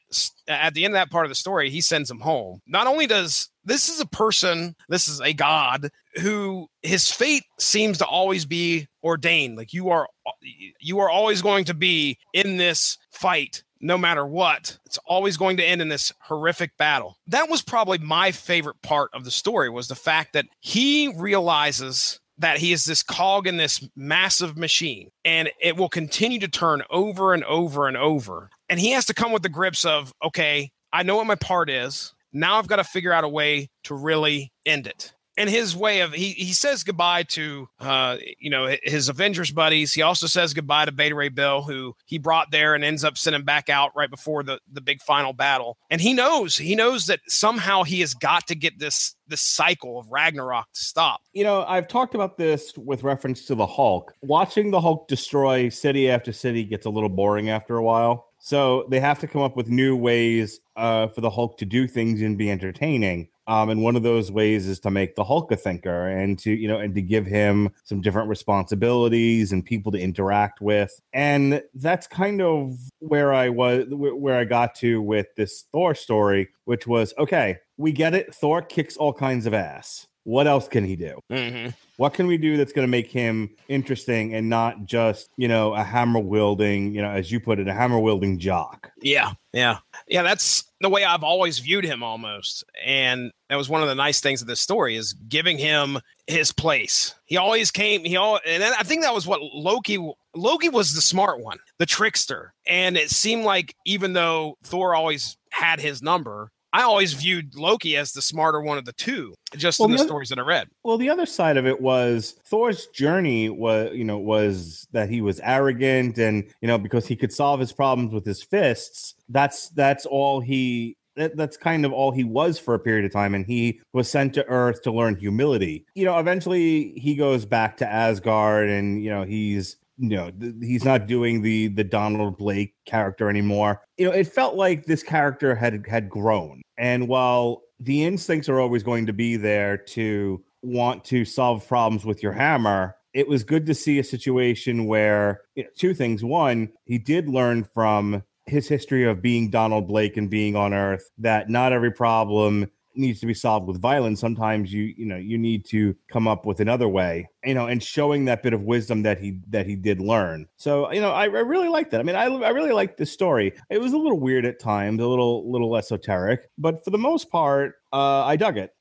at 0.48 0.74
the 0.74 0.86
end 0.86 0.94
of 0.94 1.00
that 1.00 1.12
part 1.12 1.26
of 1.26 1.30
the 1.30 1.36
story 1.36 1.70
he 1.70 1.82
sends 1.82 2.10
him 2.10 2.20
home. 2.20 2.62
Not 2.68 2.88
only 2.88 3.08
does 3.08 3.50
this 3.66 3.90
is 3.90 4.00
a 4.00 4.06
person 4.08 4.76
this 4.88 5.08
is 5.08 5.22
a 5.22 5.34
god 5.34 5.90
who 6.16 6.68
his 6.82 7.12
fate 7.12 7.44
seems 7.60 7.98
to 8.00 8.06
always 8.06 8.46
be 8.46 8.88
ordained. 9.04 9.58
Like 9.58 9.74
you 9.74 9.90
are 9.90 10.08
uh, 10.26 10.32
you 10.80 11.00
are 11.00 11.10
always 11.10 11.42
going 11.42 11.66
to 11.66 11.74
be 11.74 12.18
in 12.34 12.58
this 12.58 12.98
fight 13.12 13.64
no 13.82 13.98
matter 13.98 14.26
what. 14.26 14.78
It's 14.86 15.00
always 15.06 15.38
going 15.38 15.58
to 15.58 15.64
end 15.64 15.82
in 15.82 15.90
this 15.90 16.12
horrific 16.22 16.76
battle. 16.78 17.18
That 17.28 17.50
was 17.50 17.62
probably 17.62 17.98
my 17.98 18.32
favorite 18.32 18.82
part 18.82 19.10
of 19.14 19.24
the 19.24 19.32
story 19.32 19.70
was 19.70 19.88
the 19.88 19.96
fact 19.96 20.34
that 20.34 20.46
he 20.60 21.14
realizes 21.16 22.20
that 22.40 22.58
he 22.58 22.72
is 22.72 22.86
this 22.86 23.04
cog 23.04 23.48
in 23.48 23.58
this 23.58 23.88
massive 23.96 24.58
machine 24.58 25.12
and 25.24 25.50
it 25.62 25.78
will 25.78 25.90
continue 25.90 26.40
to 26.40 26.48
turn 26.48 26.82
over 26.90 27.34
and 27.34 27.44
over 27.44 27.88
and 27.88 27.98
over. 27.98 28.50
And 28.70 28.80
he 28.80 28.92
has 28.92 29.06
to 29.08 29.14
come 29.14 29.32
with 29.32 29.44
the 29.44 29.50
grips 29.50 29.86
of, 29.86 30.14
okay, 30.24 30.72
I 30.92 31.04
know 31.04 31.18
what 31.18 31.28
my 31.28 31.36
part 31.36 31.70
is. 31.70 32.14
Now 32.32 32.58
I've 32.58 32.68
got 32.68 32.78
to 32.78 32.84
figure 32.84 33.12
out 33.12 33.24
a 33.24 33.30
way 33.30 33.70
to 33.84 33.96
really 33.96 34.52
end 34.66 34.88
it. 34.88 35.14
And 35.40 35.50
his 35.50 35.76
way 35.76 36.02
of 36.02 36.14
he 36.14 36.32
he 36.32 36.54
says 36.54 36.84
goodbye 36.84 37.24
to 37.24 37.68
uh 37.80 38.18
you 38.38 38.50
know 38.50 38.76
his 38.84 39.10
Avengers 39.10 39.52
buddies. 39.52 39.94
He 39.94 40.02
also 40.02 40.28
says 40.28 40.54
goodbye 40.54 40.86
to 40.86 40.92
Beta 40.92 41.16
Ray 41.16 41.30
Bill, 41.30 41.64
who 41.64 41.96
he 42.06 42.20
brought 42.20 42.52
there 42.52 42.76
and 42.76 42.84
ends 42.84 43.04
up 43.04 43.18
sending 43.18 43.44
back 43.44 43.70
out 43.70 43.92
right 43.96 44.10
before 44.10 44.44
the 44.44 44.60
the 44.72 44.82
big 44.82 45.02
final 45.02 45.34
battle. 45.34 45.78
And 45.90 46.02
he 46.02 46.14
knows 46.14 46.58
he 46.58 46.76
knows 46.76 47.06
that 47.08 47.22
somehow 47.28 47.84
he 47.84 48.02
has 48.02 48.14
got 48.14 48.46
to 48.48 48.56
get 48.56 48.78
this 48.78 49.16
this 49.28 49.42
cycle 49.42 49.98
of 49.98 50.08
Ragnarok 50.12 50.66
to 50.74 50.80
stop. 50.80 51.22
You 51.34 51.46
know, 51.46 51.64
I've 51.68 51.88
talked 51.88 52.16
about 52.16 52.38
this 52.38 52.78
with 52.78 53.04
reference 53.04 53.46
to 53.46 53.56
the 53.56 53.66
Hulk. 53.66 54.14
Watching 54.22 54.72
the 54.72 54.82
Hulk 54.82 55.08
destroy 55.08 55.70
city 55.70 56.10
after 56.10 56.34
city 56.34 56.66
gets 56.66 56.86
a 56.86 56.90
little 56.90 57.10
boring 57.10 57.50
after 57.50 57.78
a 57.78 57.84
while. 57.84 58.26
So 58.40 58.88
they 58.90 59.00
have 59.00 59.20
to 59.20 59.28
come 59.28 59.42
up 59.42 59.56
with 59.56 59.68
new 59.68 59.96
ways 59.96 60.60
uh, 60.76 61.08
for 61.08 61.22
the 61.22 61.30
Hulk 61.30 61.58
to 61.58 61.66
do 61.66 61.88
things 61.88 62.22
and 62.22 62.38
be 62.38 62.50
entertaining. 62.50 63.28
Um, 63.50 63.72
and 63.72 63.82
one 63.82 63.96
of 63.96 64.04
those 64.04 64.32
ways 64.32 64.68
is 64.68 64.80
to 64.82 64.92
make 64.92 65.16
the 65.16 65.24
Hulk 65.24 65.52
a 65.52 65.56
thinker 65.56 66.08
and 66.08 66.38
to, 66.40 66.52
you 66.52 66.68
know, 66.68 66.78
and 66.78 66.94
to 66.94 67.02
give 67.02 67.26
him 67.26 67.72
some 67.84 68.00
different 68.00 68.30
responsibilities 68.30 69.52
and 69.52 69.66
people 69.66 69.92
to 69.92 70.00
interact 70.00 70.62
with. 70.62 71.02
And 71.14 71.64
that's 71.74 72.06
kind 72.06 72.44
of 72.44 72.78
where 73.00 73.34
I 73.34 73.50
was, 73.50 73.88
where 73.90 74.38
I 74.38 74.44
got 74.44 74.76
to 74.76 75.02
with 75.02 75.34
this 75.36 75.66
Thor 75.72 75.96
story, 75.96 76.50
which 76.66 76.86
was 76.86 77.12
okay, 77.18 77.58
we 77.78 77.92
get 77.92 78.14
it. 78.14 78.36
Thor 78.36 78.62
kicks 78.62 78.96
all 78.98 79.14
kinds 79.14 79.48
of 79.48 79.56
ass. 79.56 80.06
What 80.24 80.48
else 80.48 80.68
can 80.68 80.84
he 80.84 80.96
do? 80.96 81.20
Mm-hmm. 81.32 81.70
What 81.98 82.14
can 82.14 82.28
we 82.28 82.38
do 82.38 82.56
that's 82.56 82.72
going 82.72 82.88
to 82.88 82.92
make 82.92 83.12
him 83.12 83.50
interesting 83.68 84.34
and 84.36 84.50
not 84.50 84.86
just, 84.86 85.30
you 85.38 85.48
know, 85.48 85.74
a 85.74 85.84
hammer 85.84 86.20
wielding, 86.20 86.94
you 86.94 87.02
know, 87.02 87.10
as 87.10 87.32
you 87.32 87.40
put 87.40 87.60
it, 87.60 87.68
a 87.68 87.74
hammer 87.74 88.00
wielding 88.00 88.40
jock? 88.40 88.92
Yeah, 89.02 89.34
yeah, 89.54 89.80
yeah. 90.08 90.22
That's 90.22 90.64
the 90.82 90.90
way 90.90 91.04
I've 91.04 91.24
always 91.24 91.60
viewed 91.60 91.84
him, 91.84 92.04
almost. 92.04 92.64
And 92.86 93.32
that 93.50 93.56
was 93.56 93.70
one 93.70 93.82
of 93.82 93.88
the 93.88 93.96
nice 93.96 94.22
things 94.22 94.42
of 94.42 94.48
this 94.48 94.62
story 94.62 94.96
is 94.96 95.14
giving 95.14 95.58
him 95.58 96.00
his 96.28 96.52
place. 96.52 97.16
He 97.26 97.38
always 97.38 97.72
came. 97.72 98.06
He 98.06 98.16
all, 98.16 98.40
and 98.46 98.64
I 98.64 98.84
think 98.84 99.02
that 99.02 99.14
was 99.14 99.28
what 99.28 99.42
Loki. 99.42 99.98
Loki 100.36 100.70
was 100.70 100.94
the 100.94 101.02
smart 101.02 101.42
one, 101.42 101.58
the 101.80 101.86
trickster, 101.86 102.54
and 102.68 102.96
it 102.96 103.10
seemed 103.10 103.44
like 103.46 103.76
even 103.86 104.14
though 104.14 104.58
Thor 104.64 104.94
always 104.94 105.38
had 105.52 105.82
his 105.82 106.02
number, 106.04 106.52
I 106.72 106.84
always 106.84 107.14
viewed 107.14 107.56
Loki 107.56 107.98
as 107.98 108.12
the 108.12 108.22
smarter 108.22 108.62
one 108.62 108.78
of 108.78 108.86
the 108.86 108.94
two, 108.94 109.34
just 109.56 109.80
well, 109.80 109.86
in 109.88 109.92
the, 109.92 109.98
the 109.98 110.04
other, 110.04 110.08
stories 110.10 110.30
that 110.30 110.40
I 110.40 110.44
read. 110.44 110.68
Well, 110.84 110.98
the 110.98 111.10
other 111.10 111.26
side 111.26 111.58
of 111.58 111.66
it 111.66 111.82
was 111.82 112.36
Thor's 112.46 112.88
journey 112.88 113.50
was, 113.50 113.92
you 113.94 114.04
know, 114.04 114.20
was 114.20 114.88
that 114.92 115.10
he 115.10 115.22
was 115.22 115.40
arrogant 115.42 116.18
and, 116.18 116.44
you 116.62 116.68
know, 116.68 116.78
because 116.78 117.08
he 117.08 117.16
could 117.16 117.34
solve 117.34 117.60
his 117.60 117.72
problems 117.72 118.14
with 118.14 118.26
his 118.26 118.44
fists. 118.44 119.16
That's 119.30 119.70
that's 119.70 120.06
all 120.06 120.40
he 120.40 120.96
that, 121.16 121.36
that's 121.36 121.58
kind 121.58 121.86
of 121.86 121.92
all 121.92 122.12
he 122.12 122.24
was 122.24 122.58
for 122.58 122.74
a 122.74 122.80
period 122.80 123.06
of 123.06 123.12
time 123.12 123.36
and 123.36 123.46
he 123.46 123.82
was 123.94 124.10
sent 124.10 124.34
to 124.36 124.46
earth 124.48 124.82
to 124.84 124.92
learn 124.92 125.16
humility 125.16 125.86
you 125.94 126.06
know 126.06 126.18
eventually 126.18 126.94
he 126.96 127.16
goes 127.16 127.46
back 127.46 127.76
to 127.78 127.88
asgard 127.92 128.70
and 128.70 129.04
you 129.04 129.10
know 129.10 129.24
he's 129.24 129.76
you 130.00 130.16
know 130.16 130.32
th- 130.32 130.56
he's 130.62 130.86
not 130.86 131.08
doing 131.08 131.42
the 131.42 131.68
the 131.68 131.84
Donald 131.84 132.38
Blake 132.38 132.74
character 132.86 133.30
anymore. 133.30 133.82
You 133.98 134.06
know, 134.06 134.12
it 134.12 134.28
felt 134.28 134.56
like 134.56 134.86
this 134.86 135.04
character 135.04 135.54
had 135.54 135.86
had 135.88 136.10
grown. 136.10 136.62
And 136.78 137.08
while 137.08 137.64
the 137.80 138.04
instincts 138.04 138.50
are 138.50 138.60
always 138.60 138.84
going 138.84 139.06
to 139.06 139.14
be 139.14 139.36
there 139.36 139.78
to 139.78 140.44
want 140.62 141.04
to 141.06 141.26
solve 141.26 141.68
problems 141.68 142.06
with 142.06 142.24
your 142.24 142.32
hammer, 142.32 142.96
it 143.14 143.28
was 143.28 143.44
good 143.44 143.66
to 143.66 143.76
see 143.76 144.00
a 144.00 144.04
situation 144.04 144.86
where 144.86 145.42
you 145.56 145.64
know, 145.64 145.70
two 145.78 145.94
things. 145.94 146.24
One, 146.24 146.70
he 146.86 146.98
did 146.98 147.28
learn 147.28 147.66
from 147.74 148.24
his 148.46 148.68
history 148.68 149.06
of 149.06 149.22
being 149.22 149.50
Donald 149.50 149.88
Blake 149.88 150.18
and 150.18 150.30
being 150.30 150.56
on 150.56 150.74
Earth 150.74 151.10
that 151.20 151.50
not 151.50 151.74
every 151.74 151.92
problem 151.92 152.70
needs 152.96 153.20
to 153.20 153.26
be 153.26 153.34
solved 153.34 153.68
with 153.68 153.80
violence 153.82 154.20
sometimes 154.20 154.74
you 154.74 154.94
you 154.98 155.06
know 155.06 155.16
you 155.16 155.38
need 155.38 155.66
to 155.66 155.96
come 156.12 156.28
up 156.28 156.46
with 156.46 156.60
another 156.60 156.88
way 156.88 157.28
you 157.46 157.54
know 157.54 157.68
and 157.68 157.82
showing 157.82 158.26
that 158.26 158.44
bit 158.44 158.54
of 158.54 158.64
wisdom 158.64 159.02
that 159.04 159.20
he 159.20 159.40
that 159.50 159.66
he 159.66 159.76
did 159.76 160.00
learn. 160.00 160.48
So 160.58 160.92
you 160.92 161.02
know 161.02 161.12
i, 161.12 161.24
I 161.24 161.26
really 161.26 161.70
like 161.70 161.90
that 161.92 162.00
i 162.00 162.04
mean 162.04 162.16
I, 162.16 162.26
I 162.26 162.50
really 162.50 162.72
like 162.72 162.98
this 162.98 163.12
story. 163.12 163.54
It 163.70 163.80
was 163.80 163.94
a 163.94 163.98
little 163.98 164.20
weird 164.20 164.46
at 164.46 164.60
times 164.60 165.02
a 165.02 165.08
little 165.08 165.50
little 165.50 165.76
esoteric 165.76 166.50
but 166.58 166.84
for 166.84 166.90
the 166.90 166.98
most 166.98 167.30
part 167.30 167.76
uh 167.94 168.24
i 168.26 168.36
dug 168.36 168.58
it. 168.58 168.72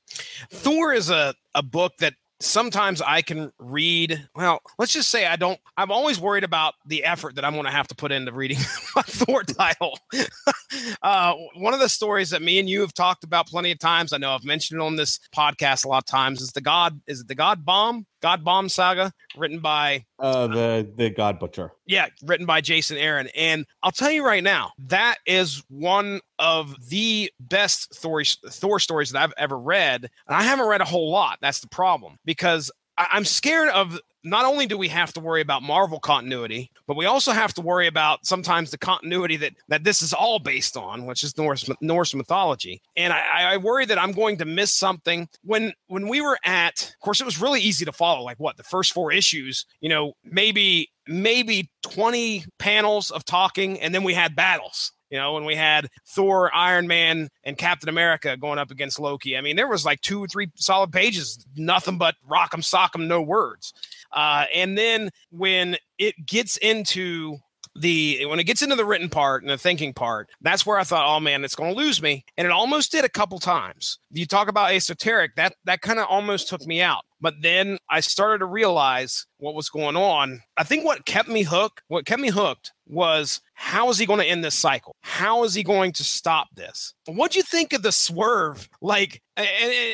Thor 0.51 0.93
is 0.93 1.09
a 1.09 1.33
a 1.55 1.63
book 1.63 1.93
that 1.99 2.13
sometimes 2.39 3.01
I 3.01 3.21
can 3.21 3.51
read. 3.59 4.27
Well, 4.35 4.61
let's 4.77 4.93
just 4.93 5.09
say 5.09 5.25
I 5.25 5.35
don't. 5.35 5.59
I'm 5.77 5.91
always 5.91 6.19
worried 6.19 6.43
about 6.43 6.75
the 6.85 7.03
effort 7.03 7.35
that 7.35 7.45
I'm 7.45 7.53
going 7.53 7.65
to 7.65 7.71
have 7.71 7.87
to 7.89 7.95
put 7.95 8.11
into 8.11 8.31
reading 8.31 8.57
my 8.95 9.01
Thor 9.03 9.43
title. 9.43 9.97
uh, 11.01 11.33
one 11.55 11.73
of 11.73 11.79
the 11.79 11.89
stories 11.89 12.29
that 12.31 12.41
me 12.41 12.59
and 12.59 12.69
you 12.69 12.81
have 12.81 12.93
talked 12.93 13.23
about 13.23 13.47
plenty 13.47 13.71
of 13.71 13.79
times. 13.79 14.13
I 14.13 14.17
know 14.17 14.31
I've 14.31 14.45
mentioned 14.45 14.81
it 14.81 14.83
on 14.83 14.95
this 14.95 15.19
podcast 15.35 15.85
a 15.85 15.87
lot 15.87 15.99
of 15.99 16.05
times. 16.05 16.41
Is 16.41 16.51
the 16.51 16.61
God? 16.61 16.99
Is 17.07 17.21
it 17.21 17.27
the 17.27 17.35
God 17.35 17.65
Bomb? 17.65 18.05
God 18.21 18.43
Bomb 18.43 18.69
Saga, 18.69 19.11
written 19.37 19.59
by 19.59 20.05
uh, 20.19 20.47
the 20.47 20.91
the 20.95 21.09
God 21.09 21.39
Butcher. 21.39 21.71
Yeah, 21.85 22.07
written 22.23 22.45
by 22.45 22.61
Jason 22.61 22.97
Aaron, 22.97 23.29
and 23.35 23.65
I'll 23.83 23.91
tell 23.91 24.11
you 24.11 24.25
right 24.25 24.43
now, 24.43 24.71
that 24.87 25.17
is 25.25 25.63
one 25.69 26.19
of 26.37 26.75
the 26.89 27.31
best 27.39 27.95
Thor 27.95 28.23
Thor 28.23 28.79
stories 28.79 29.11
that 29.11 29.21
I've 29.23 29.33
ever 29.37 29.57
read, 29.57 30.09
and 30.27 30.35
I 30.35 30.43
haven't 30.43 30.67
read 30.67 30.81
a 30.81 30.85
whole 30.85 31.11
lot. 31.11 31.39
That's 31.41 31.59
the 31.59 31.69
problem 31.69 32.17
because 32.25 32.71
I, 32.99 33.07
I'm 33.11 33.25
scared 33.25 33.69
of 33.69 33.99
not 34.23 34.45
only 34.45 34.65
do 34.65 34.77
we 34.77 34.89
have 34.89 35.13
to 35.13 35.21
worry 35.21 35.41
about 35.41 35.63
Marvel 35.63 35.99
continuity, 35.99 36.69
but 36.87 36.97
we 36.97 37.05
also 37.05 37.31
have 37.31 37.53
to 37.53 37.61
worry 37.61 37.87
about 37.87 38.25
sometimes 38.25 38.69
the 38.69 38.77
continuity 38.77 39.37
that 39.37 39.53
that 39.69 39.83
this 39.83 40.01
is 40.01 40.13
all 40.13 40.39
based 40.39 40.75
on, 40.75 41.05
which 41.05 41.23
is 41.23 41.37
Norse 41.37 41.69
Norse 41.81 42.13
mythology. 42.13 42.81
And 42.97 43.13
I, 43.13 43.53
I 43.53 43.57
worry 43.57 43.85
that 43.85 43.97
I'm 43.97 44.11
going 44.11 44.37
to 44.37 44.45
miss 44.45 44.73
something. 44.73 45.29
When 45.43 45.73
when 45.87 46.07
we 46.07 46.21
were 46.21 46.37
at, 46.43 46.81
of 46.81 46.99
course, 46.99 47.21
it 47.21 47.25
was 47.25 47.41
really 47.41 47.61
easy 47.61 47.85
to 47.85 47.93
follow. 47.93 48.21
Like 48.23 48.39
what 48.39 48.57
the 48.57 48.63
first 48.63 48.93
four 48.93 49.11
issues, 49.11 49.65
you 49.79 49.89
know, 49.89 50.13
maybe 50.23 50.91
maybe 51.07 51.69
20 51.83 52.45
panels 52.59 53.09
of 53.09 53.25
talking, 53.25 53.79
and 53.79 53.95
then 53.95 54.03
we 54.03 54.13
had 54.13 54.35
battles. 54.35 54.91
You 55.09 55.17
know, 55.17 55.33
when 55.33 55.45
we 55.45 55.55
had 55.55 55.87
Thor, 56.07 56.53
Iron 56.53 56.87
Man, 56.87 57.29
and 57.43 57.57
Captain 57.57 57.89
America 57.89 58.37
going 58.37 58.59
up 58.59 58.71
against 58.71 58.99
Loki. 58.99 59.37
I 59.37 59.41
mean, 59.41 59.55
there 59.55 59.67
was 59.67 59.85
like 59.85 60.01
two 60.01 60.23
or 60.23 60.27
three 60.27 60.49
solid 60.55 60.91
pages, 60.91 61.45
nothing 61.55 61.97
but 61.97 62.15
rock'em 62.29 62.61
sock'em, 62.61 63.07
no 63.07 63.21
words. 63.21 63.73
Uh, 64.11 64.45
and 64.53 64.77
then 64.77 65.09
when 65.31 65.77
it 65.97 66.25
gets 66.25 66.57
into 66.57 67.37
the 67.75 68.25
when 68.25 68.39
it 68.39 68.43
gets 68.43 68.61
into 68.61 68.75
the 68.75 68.85
written 68.85 69.09
part 69.09 69.43
and 69.43 69.49
the 69.49 69.57
thinking 69.57 69.93
part, 69.93 70.29
that's 70.41 70.65
where 70.65 70.77
I 70.77 70.83
thought, 70.83 71.05
oh 71.07 71.19
man, 71.19 71.43
it's 71.43 71.55
going 71.55 71.73
to 71.73 71.77
lose 71.77 72.01
me, 72.01 72.25
and 72.37 72.45
it 72.45 72.51
almost 72.51 72.91
did 72.91 73.05
a 73.05 73.09
couple 73.09 73.39
times. 73.39 73.99
You 74.11 74.25
talk 74.25 74.47
about 74.47 74.71
esoteric, 74.71 75.35
that 75.35 75.55
that 75.65 75.81
kind 75.81 75.99
of 75.99 76.07
almost 76.09 76.49
took 76.49 76.65
me 76.65 76.81
out. 76.81 77.03
But 77.21 77.35
then 77.41 77.77
I 77.89 77.99
started 77.99 78.39
to 78.39 78.45
realize 78.45 79.25
what 79.37 79.55
was 79.55 79.69
going 79.69 79.95
on. 79.95 80.41
I 80.57 80.63
think 80.63 80.85
what 80.85 81.05
kept 81.05 81.29
me 81.29 81.43
hooked, 81.43 81.81
what 81.87 82.05
kept 82.05 82.21
me 82.21 82.29
hooked 82.29 82.71
was 82.87 83.41
how 83.61 83.89
is 83.89 83.99
he 83.99 84.05
going 84.05 84.21
to 84.21 84.25
end 84.25 84.41
this 84.41 84.55
cycle? 84.55 84.95
How 85.01 85.43
is 85.43 85.53
he 85.53 85.63
going 85.63 85.91
to 85.91 86.03
stop 86.03 86.47
this? 86.55 86.93
What 87.07 87.31
do 87.31 87.39
you 87.39 87.43
think 87.43 87.73
of 87.73 87.83
the 87.83 87.91
swerve? 87.91 88.69
Like, 88.81 89.21
and, 89.35 89.47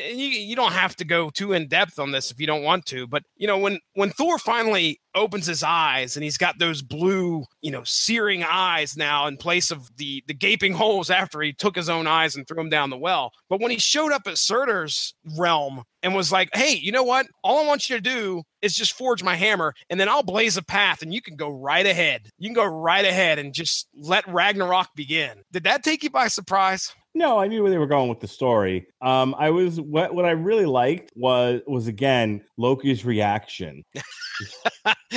and 0.08 0.20
you, 0.20 0.28
you 0.28 0.54
don't 0.54 0.72
have 0.72 0.94
to 0.96 1.04
go 1.04 1.30
too 1.30 1.52
in 1.52 1.66
depth 1.66 1.98
on 1.98 2.12
this 2.12 2.30
if 2.30 2.40
you 2.40 2.46
don't 2.46 2.62
want 2.62 2.86
to, 2.86 3.08
but 3.08 3.24
you 3.36 3.48
know, 3.48 3.58
when 3.58 3.80
when 3.94 4.10
Thor 4.10 4.38
finally 4.38 5.00
opens 5.16 5.46
his 5.46 5.64
eyes 5.64 6.16
and 6.16 6.22
he's 6.22 6.38
got 6.38 6.60
those 6.60 6.80
blue, 6.80 7.44
you 7.60 7.72
know, 7.72 7.82
searing 7.84 8.44
eyes 8.44 8.96
now 8.96 9.26
in 9.26 9.36
place 9.36 9.72
of 9.72 9.90
the 9.96 10.22
the 10.28 10.34
gaping 10.34 10.72
holes 10.72 11.10
after 11.10 11.40
he 11.42 11.52
took 11.52 11.74
his 11.74 11.88
own 11.88 12.06
eyes 12.06 12.36
and 12.36 12.46
threw 12.46 12.56
them 12.56 12.70
down 12.70 12.90
the 12.90 12.96
well. 12.96 13.32
But 13.48 13.60
when 13.60 13.72
he 13.72 13.78
showed 13.78 14.12
up 14.12 14.28
at 14.28 14.38
Surtur's 14.38 15.12
realm 15.36 15.82
and 16.06 16.14
was 16.14 16.30
like, 16.30 16.48
"Hey, 16.54 16.72
you 16.74 16.92
know 16.92 17.02
what? 17.02 17.26
All 17.42 17.58
I 17.58 17.66
want 17.66 17.90
you 17.90 17.96
to 17.96 18.00
do 18.00 18.44
is 18.62 18.74
just 18.74 18.92
forge 18.92 19.24
my 19.24 19.34
hammer, 19.34 19.74
and 19.90 19.98
then 19.98 20.08
I'll 20.08 20.22
blaze 20.22 20.56
a 20.56 20.62
path, 20.62 21.02
and 21.02 21.12
you 21.12 21.20
can 21.20 21.34
go 21.34 21.50
right 21.50 21.84
ahead. 21.84 22.30
You 22.38 22.48
can 22.48 22.54
go 22.54 22.64
right 22.64 23.04
ahead 23.04 23.40
and 23.40 23.52
just 23.52 23.88
let 23.94 24.26
Ragnarok 24.28 24.94
begin." 24.94 25.42
Did 25.50 25.64
that 25.64 25.82
take 25.82 26.04
you 26.04 26.10
by 26.10 26.28
surprise? 26.28 26.94
No, 27.12 27.38
I 27.38 27.48
knew 27.48 27.62
where 27.62 27.70
they 27.70 27.78
were 27.78 27.86
going 27.86 28.08
with 28.08 28.20
the 28.20 28.28
story. 28.28 28.86
Um, 29.02 29.34
I 29.38 29.50
was 29.50 29.80
what 29.80 30.14
what 30.14 30.24
I 30.24 30.30
really 30.30 30.66
liked 30.66 31.10
was 31.16 31.62
was 31.66 31.88
again 31.88 32.44
Loki's 32.56 33.04
reaction. 33.04 33.84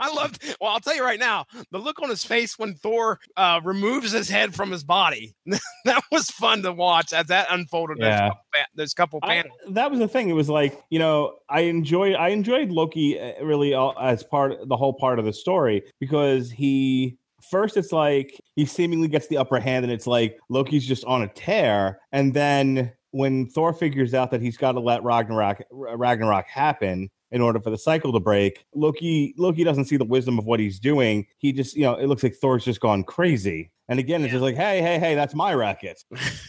I 0.00 0.12
loved. 0.12 0.56
Well, 0.60 0.70
I'll 0.70 0.80
tell 0.80 0.96
you 0.96 1.04
right 1.04 1.18
now, 1.18 1.44
the 1.70 1.78
look 1.78 2.02
on 2.02 2.08
his 2.08 2.24
face 2.24 2.58
when 2.58 2.74
Thor 2.74 3.20
uh, 3.36 3.60
removes 3.62 4.12
his 4.12 4.28
head 4.28 4.54
from 4.54 4.70
his 4.70 4.82
body. 4.82 5.34
that 5.84 6.02
was 6.10 6.30
fun 6.30 6.62
to 6.62 6.72
watch 6.72 7.12
as 7.12 7.26
that 7.26 7.46
unfolded. 7.50 7.98
Yeah. 8.00 8.30
There's 8.74 8.92
a 8.92 8.94
couple, 8.94 9.20
panels. 9.20 9.54
I, 9.68 9.72
that 9.72 9.90
was 9.90 10.00
the 10.00 10.08
thing. 10.08 10.28
It 10.28 10.34
was 10.34 10.48
like 10.48 10.82
you 10.90 10.98
know, 10.98 11.36
I 11.48 11.62
enjoyed 11.62 12.16
I 12.16 12.28
enjoyed 12.28 12.70
Loki 12.70 13.20
uh, 13.20 13.44
really 13.44 13.74
as 14.00 14.22
part 14.22 14.68
the 14.68 14.76
whole 14.76 14.94
part 14.94 15.18
of 15.18 15.24
the 15.24 15.32
story 15.32 15.82
because 16.00 16.50
he 16.50 17.18
first 17.50 17.76
it's 17.76 17.92
like 17.92 18.38
he 18.56 18.64
seemingly 18.64 19.08
gets 19.08 19.28
the 19.28 19.38
upper 19.38 19.58
hand 19.60 19.84
and 19.84 19.92
it's 19.92 20.06
like 20.06 20.38
Loki's 20.48 20.86
just 20.86 21.04
on 21.04 21.22
a 21.22 21.28
tear 21.28 22.00
and 22.12 22.34
then 22.34 22.92
when 23.12 23.46
Thor 23.46 23.72
figures 23.72 24.14
out 24.14 24.30
that 24.30 24.40
he's 24.40 24.56
got 24.56 24.72
to 24.72 24.80
let 24.80 25.02
Ragnarok 25.02 25.62
Ragnarok 25.70 26.46
happen 26.46 27.10
in 27.32 27.40
order 27.40 27.60
for 27.60 27.70
the 27.70 27.78
cycle 27.78 28.12
to 28.12 28.20
break, 28.20 28.64
Loki 28.74 29.34
Loki 29.36 29.64
doesn't 29.64 29.86
see 29.86 29.96
the 29.96 30.04
wisdom 30.04 30.38
of 30.38 30.44
what 30.44 30.60
he's 30.60 30.78
doing. 30.78 31.26
He 31.38 31.52
just, 31.52 31.76
you 31.76 31.82
know, 31.82 31.94
it 31.94 32.06
looks 32.06 32.22
like 32.22 32.34
Thor's 32.34 32.64
just 32.64 32.80
gone 32.80 33.04
crazy. 33.04 33.70
And 33.88 33.98
again, 33.98 34.22
it's 34.22 34.32
just 34.32 34.42
like, 34.42 34.56
hey, 34.56 34.80
hey, 34.80 34.98
hey, 34.98 35.14
that's 35.14 35.34
my 35.34 35.52
racket. 35.52 36.02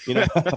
You 0.07 0.15
know. 0.15 0.25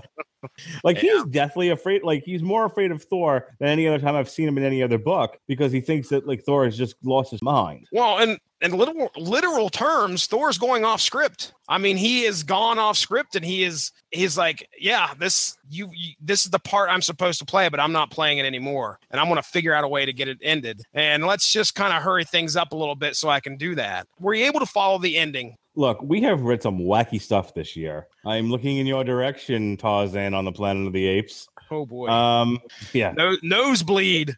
Like 0.84 0.98
he's 0.98 1.24
definitely 1.24 1.70
afraid. 1.70 2.02
Like 2.02 2.24
he's 2.24 2.42
more 2.42 2.64
afraid 2.64 2.90
of 2.90 3.02
Thor 3.02 3.54
than 3.58 3.68
any 3.68 3.86
other 3.86 3.98
time 3.98 4.14
I've 4.14 4.28
seen 4.28 4.48
him 4.48 4.58
in 4.58 4.64
any 4.64 4.82
other 4.82 4.98
book 4.98 5.38
because 5.46 5.72
he 5.72 5.80
thinks 5.80 6.08
that 6.08 6.26
like 6.26 6.42
Thor 6.42 6.64
has 6.64 6.76
just 6.76 6.96
lost 7.02 7.30
his 7.30 7.42
mind. 7.42 7.86
Well, 7.92 8.18
and 8.18 8.38
in 8.64 8.72
literal 8.72 9.10
literal 9.16 9.68
terms, 9.68 10.26
Thor's 10.26 10.58
going 10.58 10.84
off 10.84 11.00
script. 11.00 11.52
I 11.68 11.78
mean, 11.78 11.96
he 11.96 12.24
is 12.24 12.42
gone 12.42 12.78
off 12.78 12.96
script, 12.96 13.36
and 13.36 13.44
he 13.44 13.62
is 13.62 13.92
he's 14.10 14.38
like, 14.38 14.68
yeah, 14.80 15.12
this 15.18 15.56
you, 15.68 15.90
you 15.94 16.14
this 16.20 16.44
is 16.44 16.50
the 16.50 16.58
part 16.58 16.88
I'm 16.90 17.02
supposed 17.02 17.38
to 17.40 17.44
play, 17.44 17.68
but 17.68 17.78
I'm 17.78 17.92
not 17.92 18.10
playing 18.10 18.38
it 18.38 18.46
anymore, 18.46 18.98
and 19.10 19.20
I'm 19.20 19.26
going 19.26 19.36
to 19.36 19.48
figure 19.48 19.74
out 19.74 19.84
a 19.84 19.88
way 19.88 20.06
to 20.06 20.12
get 20.12 20.28
it 20.28 20.38
ended. 20.42 20.82
And 20.94 21.26
let's 21.26 21.52
just 21.52 21.74
kind 21.74 21.94
of 21.94 22.02
hurry 22.02 22.24
things 22.24 22.56
up 22.56 22.72
a 22.72 22.76
little 22.76 22.94
bit 22.94 23.16
so 23.16 23.28
I 23.28 23.40
can 23.40 23.56
do 23.56 23.74
that. 23.74 24.06
Were 24.18 24.34
you 24.34 24.46
able 24.46 24.60
to 24.60 24.66
follow 24.66 24.98
the 24.98 25.16
ending? 25.16 25.56
Look, 25.76 26.00
we 26.02 26.22
have 26.22 26.42
read 26.42 26.62
some 26.62 26.78
wacky 26.78 27.20
stuff 27.20 27.54
this 27.54 27.76
year. 27.76 28.06
I'm 28.26 28.50
looking 28.50 28.78
in 28.78 28.86
your 28.86 29.04
direction, 29.04 29.76
Tarzan 29.76 30.34
on 30.34 30.44
the 30.44 30.52
Planet 30.52 30.86
of 30.86 30.92
the 30.92 31.06
Apes. 31.06 31.48
Oh 31.70 31.86
boy. 31.86 32.08
Um, 32.08 32.60
yeah. 32.92 33.12
No, 33.12 33.36
nosebleed. 33.42 34.36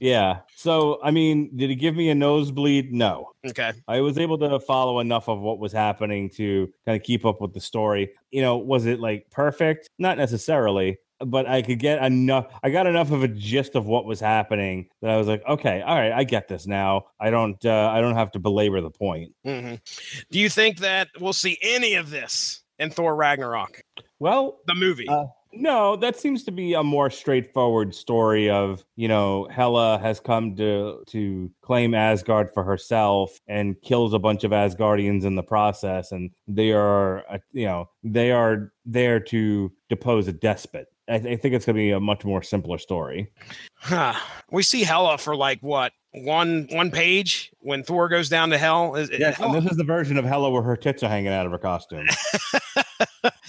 Yeah. 0.00 0.40
So, 0.54 0.98
I 1.02 1.10
mean, 1.10 1.56
did 1.56 1.70
he 1.70 1.76
give 1.76 1.94
me 1.94 2.10
a 2.10 2.14
nosebleed? 2.14 2.92
No. 2.92 3.32
Okay. 3.46 3.72
I 3.88 4.00
was 4.00 4.18
able 4.18 4.38
to 4.38 4.60
follow 4.60 5.00
enough 5.00 5.28
of 5.28 5.40
what 5.40 5.58
was 5.58 5.72
happening 5.72 6.28
to 6.30 6.72
kind 6.84 6.96
of 7.00 7.02
keep 7.02 7.24
up 7.24 7.40
with 7.40 7.54
the 7.54 7.60
story. 7.60 8.12
You 8.30 8.42
know, 8.42 8.56
was 8.56 8.86
it 8.86 9.00
like 9.00 9.30
perfect? 9.30 9.88
Not 9.98 10.18
necessarily, 10.18 10.98
but 11.20 11.46
I 11.46 11.62
could 11.62 11.78
get 11.78 12.02
enough. 12.02 12.52
I 12.62 12.70
got 12.70 12.86
enough 12.86 13.12
of 13.12 13.22
a 13.22 13.28
gist 13.28 13.76
of 13.76 13.86
what 13.86 14.04
was 14.04 14.20
happening 14.20 14.88
that 15.00 15.10
I 15.10 15.16
was 15.16 15.28
like, 15.28 15.42
okay, 15.46 15.80
all 15.82 15.96
right, 15.96 16.12
I 16.12 16.24
get 16.24 16.48
this 16.48 16.66
now. 16.66 17.06
I 17.20 17.30
don't, 17.30 17.64
uh, 17.64 17.90
I 17.90 18.00
don't 18.00 18.16
have 18.16 18.32
to 18.32 18.38
belabor 18.38 18.80
the 18.80 18.90
point. 18.90 19.32
hmm 19.44 19.74
Do 20.30 20.38
you 20.38 20.48
think 20.48 20.78
that 20.78 21.08
we'll 21.20 21.32
see 21.32 21.58
any 21.62 21.94
of 21.94 22.10
this 22.10 22.63
in 22.78 22.90
Thor 22.90 23.14
Ragnarok, 23.14 23.82
Well, 24.18 24.58
the 24.66 24.74
movie? 24.74 25.08
Uh, 25.08 25.26
no, 25.56 25.96
that 25.96 26.16
seems 26.16 26.42
to 26.44 26.50
be 26.50 26.74
a 26.74 26.82
more 26.82 27.10
straightforward 27.10 27.94
story 27.94 28.50
of, 28.50 28.84
you 28.96 29.06
know, 29.06 29.46
Hela 29.50 29.98
has 29.98 30.18
come 30.18 30.56
to 30.56 31.02
to 31.06 31.50
claim 31.62 31.94
Asgard 31.94 32.50
for 32.52 32.64
herself 32.64 33.38
and 33.46 33.80
kills 33.82 34.14
a 34.14 34.18
bunch 34.18 34.44
of 34.44 34.50
Asgardians 34.50 35.24
in 35.24 35.36
the 35.36 35.42
process 35.42 36.10
and 36.10 36.30
they 36.48 36.72
are 36.72 37.24
uh, 37.30 37.38
you 37.52 37.66
know, 37.66 37.88
they 38.02 38.32
are 38.32 38.72
there 38.84 39.20
to 39.20 39.72
depose 39.88 40.26
a 40.26 40.32
despot. 40.32 40.88
I, 41.08 41.18
th- 41.18 41.38
I 41.38 41.40
think 41.40 41.54
it's 41.54 41.66
going 41.66 41.76
to 41.76 41.80
be 41.80 41.90
a 41.90 42.00
much 42.00 42.24
more 42.24 42.42
simpler 42.42 42.78
story. 42.78 43.30
Huh. 43.74 44.14
We 44.50 44.62
see 44.62 44.82
Hela 44.82 45.18
for 45.18 45.36
like 45.36 45.60
what 45.60 45.92
one 46.14 46.68
one 46.70 46.90
page 46.90 47.52
when 47.60 47.82
Thor 47.82 48.08
goes 48.08 48.28
down 48.28 48.50
to 48.50 48.58
hell. 48.58 48.94
Is, 48.94 49.10
Yes, 49.10 49.40
and 49.40 49.54
this 49.54 49.70
is 49.70 49.76
the 49.76 49.84
version 49.84 50.16
of 50.16 50.24
Hela 50.24 50.50
where 50.50 50.62
her 50.62 50.76
tits 50.76 51.02
are 51.02 51.08
hanging 51.08 51.32
out 51.32 51.46
of 51.46 51.52
her 51.52 51.58
costume. 51.58 52.06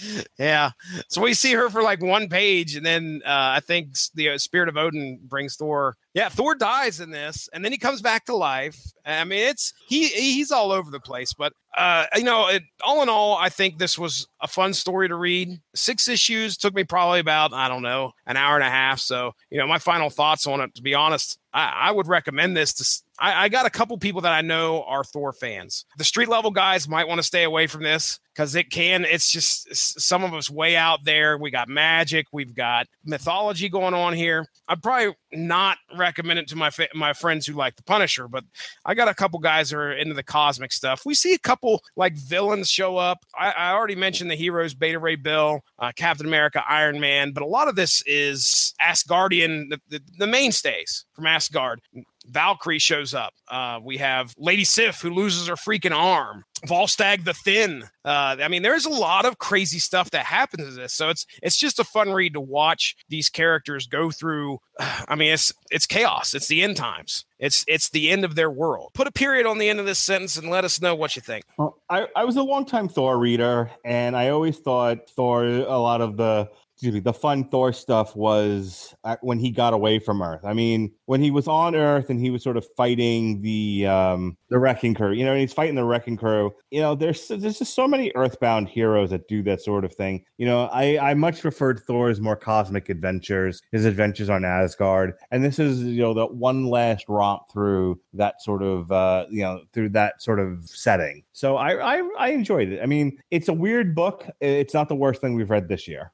yeah. 0.38 0.70
So 1.08 1.22
we 1.22 1.34
see 1.34 1.52
her 1.52 1.70
for 1.70 1.82
like 1.82 2.02
one 2.02 2.28
page, 2.28 2.76
and 2.76 2.84
then 2.84 3.22
uh, 3.24 3.30
I 3.56 3.60
think 3.60 3.96
the 4.14 4.30
uh, 4.30 4.38
spirit 4.38 4.68
of 4.68 4.76
Odin 4.76 5.20
brings 5.22 5.56
Thor. 5.56 5.96
Yeah, 6.14 6.28
Thor 6.28 6.54
dies 6.54 7.00
in 7.00 7.10
this, 7.10 7.48
and 7.52 7.64
then 7.64 7.72
he 7.72 7.78
comes 7.78 8.02
back 8.02 8.24
to 8.26 8.36
life. 8.36 8.78
I 9.04 9.24
mean, 9.24 9.46
it's 9.48 9.72
he 9.88 10.08
he's 10.08 10.50
all 10.50 10.72
over 10.72 10.90
the 10.90 11.00
place, 11.00 11.32
but 11.32 11.52
uh, 11.76 12.06
you 12.16 12.24
know, 12.24 12.48
it, 12.48 12.62
all 12.84 13.02
in 13.02 13.08
all, 13.08 13.36
I 13.36 13.48
think 13.48 13.78
this 13.78 13.98
was 13.98 14.26
a 14.40 14.48
fun 14.48 14.72
story 14.72 15.08
to 15.08 15.14
read. 15.14 15.60
Six 15.74 16.08
issues 16.08 16.56
took 16.56 16.74
me 16.74 16.84
probably 16.84 17.20
about 17.20 17.52
I 17.52 17.68
don't 17.68 17.82
know 17.82 18.12
an 18.26 18.36
hour 18.36 18.56
and 18.56 18.64
a 18.64 18.70
half. 18.70 18.98
So 18.98 19.34
you 19.50 19.58
know, 19.58 19.66
my 19.66 19.78
final 19.78 20.10
thoughts 20.10 20.46
on 20.46 20.60
it. 20.60 20.74
To 20.74 20.82
be 20.82 20.94
honest, 20.94 21.38
I, 21.52 21.88
I 21.88 21.90
would 21.90 22.06
recommend 22.06 22.56
this 22.56 22.72
to. 22.74 23.02
I, 23.18 23.44
I 23.44 23.48
got 23.48 23.66
a 23.66 23.70
couple 23.70 23.96
people 23.98 24.22
that 24.22 24.32
I 24.32 24.42
know 24.42 24.82
are 24.84 25.04
Thor 25.04 25.32
fans. 25.32 25.84
The 25.98 26.04
street 26.04 26.28
level 26.28 26.50
guys 26.50 26.88
might 26.88 27.08
want 27.08 27.18
to 27.18 27.26
stay 27.26 27.44
away 27.44 27.66
from 27.66 27.82
this 27.82 28.20
because 28.36 28.54
it 28.54 28.70
can. 28.70 29.04
It's 29.04 29.30
just 29.30 29.74
some 29.74 30.22
of 30.22 30.34
us 30.34 30.50
way 30.50 30.76
out 30.76 31.04
there. 31.04 31.38
We 31.38 31.50
got 31.50 31.68
magic. 31.68 32.26
We've 32.32 32.54
got 32.54 32.86
mythology 33.04 33.68
going 33.70 33.94
on 33.94 34.12
here. 34.12 34.46
I'd 34.68 34.82
probably 34.82 35.14
not 35.32 35.78
recommend 35.96 36.40
it 36.40 36.48
to 36.48 36.56
my 36.56 36.70
my 36.94 37.14
friends 37.14 37.46
who 37.46 37.54
like 37.54 37.76
the 37.76 37.82
Punisher, 37.82 38.28
but 38.28 38.44
I 38.84 38.94
got 38.94 39.08
a 39.08 39.14
couple 39.14 39.38
guys 39.38 39.70
who 39.70 39.78
are 39.78 39.92
into 39.92 40.14
the 40.14 40.22
cosmic 40.22 40.72
stuff. 40.72 41.06
We 41.06 41.14
see 41.14 41.32
a 41.32 41.38
couple 41.38 41.82
like 41.96 42.14
villains 42.14 42.68
show 42.68 42.98
up. 42.98 43.24
I, 43.38 43.52
I 43.52 43.72
already 43.72 43.96
mentioned 43.96 44.30
the 44.30 44.36
heroes: 44.36 44.74
Beta 44.74 44.98
Ray 44.98 45.16
Bill, 45.16 45.60
uh, 45.78 45.92
Captain 45.96 46.26
America, 46.26 46.62
Iron 46.68 47.00
Man. 47.00 47.32
But 47.32 47.42
a 47.42 47.46
lot 47.46 47.68
of 47.68 47.76
this 47.76 48.02
is 48.06 48.74
Asgardian, 48.82 49.70
the, 49.70 49.80
the, 49.88 50.00
the 50.18 50.26
mainstays 50.26 51.06
from 51.14 51.26
Asgard. 51.26 51.80
Valkyrie 52.28 52.78
shows 52.78 53.14
up. 53.14 53.32
Uh, 53.48 53.80
we 53.82 53.96
have 53.98 54.34
Lady 54.38 54.64
Sif 54.64 55.00
who 55.00 55.10
loses 55.10 55.48
her 55.48 55.54
freaking 55.54 55.94
arm. 55.94 56.44
Volstagg 56.66 57.24
the 57.24 57.34
Thin. 57.34 57.84
Uh, 58.04 58.36
I 58.40 58.48
mean, 58.48 58.62
there's 58.62 58.86
a 58.86 58.90
lot 58.90 59.24
of 59.24 59.38
crazy 59.38 59.78
stuff 59.78 60.10
that 60.10 60.24
happens 60.24 60.68
in 60.68 60.82
this. 60.82 60.92
So 60.92 61.10
it's 61.10 61.26
it's 61.42 61.56
just 61.56 61.78
a 61.78 61.84
fun 61.84 62.12
read 62.12 62.32
to 62.34 62.40
watch 62.40 62.96
these 63.08 63.28
characters 63.28 63.86
go 63.86 64.10
through. 64.10 64.58
I 64.78 65.14
mean, 65.14 65.32
it's 65.32 65.52
it's 65.70 65.86
chaos. 65.86 66.34
It's 66.34 66.48
the 66.48 66.62
end 66.62 66.76
times. 66.76 67.24
It's 67.38 67.64
it's 67.68 67.90
the 67.90 68.10
end 68.10 68.24
of 68.24 68.34
their 68.34 68.50
world. 68.50 68.92
Put 68.94 69.06
a 69.06 69.12
period 69.12 69.46
on 69.46 69.58
the 69.58 69.68
end 69.68 69.80
of 69.80 69.86
this 69.86 69.98
sentence 69.98 70.36
and 70.36 70.50
let 70.50 70.64
us 70.64 70.80
know 70.80 70.94
what 70.94 71.14
you 71.14 71.22
think. 71.22 71.44
Well, 71.58 71.78
I, 71.90 72.06
I 72.16 72.24
was 72.24 72.36
a 72.36 72.42
longtime 72.42 72.88
Thor 72.88 73.18
reader, 73.18 73.70
and 73.84 74.16
I 74.16 74.30
always 74.30 74.58
thought 74.58 75.10
Thor, 75.10 75.44
a 75.44 75.78
lot 75.78 76.00
of 76.00 76.16
the 76.16 76.48
excuse 76.76 76.92
me, 76.92 77.00
the 77.00 77.12
fun 77.12 77.48
Thor 77.48 77.72
stuff 77.72 78.14
was 78.14 78.94
uh, 79.02 79.16
when 79.22 79.38
he 79.38 79.50
got 79.50 79.72
away 79.72 79.98
from 79.98 80.20
Earth. 80.20 80.44
I 80.44 80.52
mean, 80.52 80.92
when 81.06 81.22
he 81.22 81.30
was 81.30 81.48
on 81.48 81.74
Earth 81.74 82.10
and 82.10 82.20
he 82.20 82.28
was 82.28 82.42
sort 82.42 82.58
of 82.58 82.66
fighting 82.76 83.40
the 83.40 83.86
um, 83.86 84.36
the 84.50 84.58
wrecking 84.58 84.92
crew, 84.92 85.12
you 85.12 85.24
know, 85.24 85.32
and 85.32 85.40
he's 85.40 85.54
fighting 85.54 85.74
the 85.74 85.84
wrecking 85.84 86.18
crew. 86.18 86.52
You 86.70 86.82
know, 86.82 86.94
there's 86.94 87.28
there's 87.28 87.60
just 87.60 87.74
so 87.74 87.88
many 87.88 88.12
Earthbound 88.14 88.68
heroes 88.68 89.08
that 89.08 89.26
do 89.26 89.42
that 89.44 89.62
sort 89.62 89.86
of 89.86 89.94
thing. 89.94 90.22
You 90.36 90.44
know, 90.44 90.66
I 90.66 90.98
I 90.98 91.14
much 91.14 91.40
preferred 91.40 91.80
Thor's 91.86 92.20
more 92.20 92.36
cosmic 92.36 92.90
adventures, 92.90 93.62
his 93.72 93.86
adventures 93.86 94.28
on 94.28 94.44
Asgard, 94.44 95.14
and 95.30 95.42
this 95.42 95.58
is 95.58 95.82
you 95.82 96.02
know 96.02 96.12
the 96.12 96.26
one 96.26 96.66
last 96.66 97.06
romp 97.08 97.50
through 97.50 97.98
that 98.12 98.42
sort 98.42 98.62
of 98.62 98.92
uh, 98.92 99.24
you 99.30 99.40
know 99.40 99.62
through 99.72 99.88
that 99.90 100.20
sort 100.20 100.40
of 100.40 100.68
setting. 100.68 101.22
So 101.32 101.56
I, 101.56 101.96
I 101.96 102.10
I 102.18 102.28
enjoyed 102.32 102.68
it. 102.68 102.82
I 102.82 102.86
mean, 102.86 103.16
it's 103.30 103.48
a 103.48 103.54
weird 103.54 103.94
book. 103.94 104.26
It's 104.40 104.74
not 104.74 104.90
the 104.90 104.94
worst 104.94 105.22
thing 105.22 105.34
we've 105.36 105.48
read 105.48 105.68
this 105.68 105.88
year. 105.88 106.12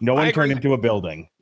No 0.00 0.14
one 0.14 0.32
turned 0.32 0.52
into 0.52 0.72
a 0.74 0.78
building. 0.78 1.28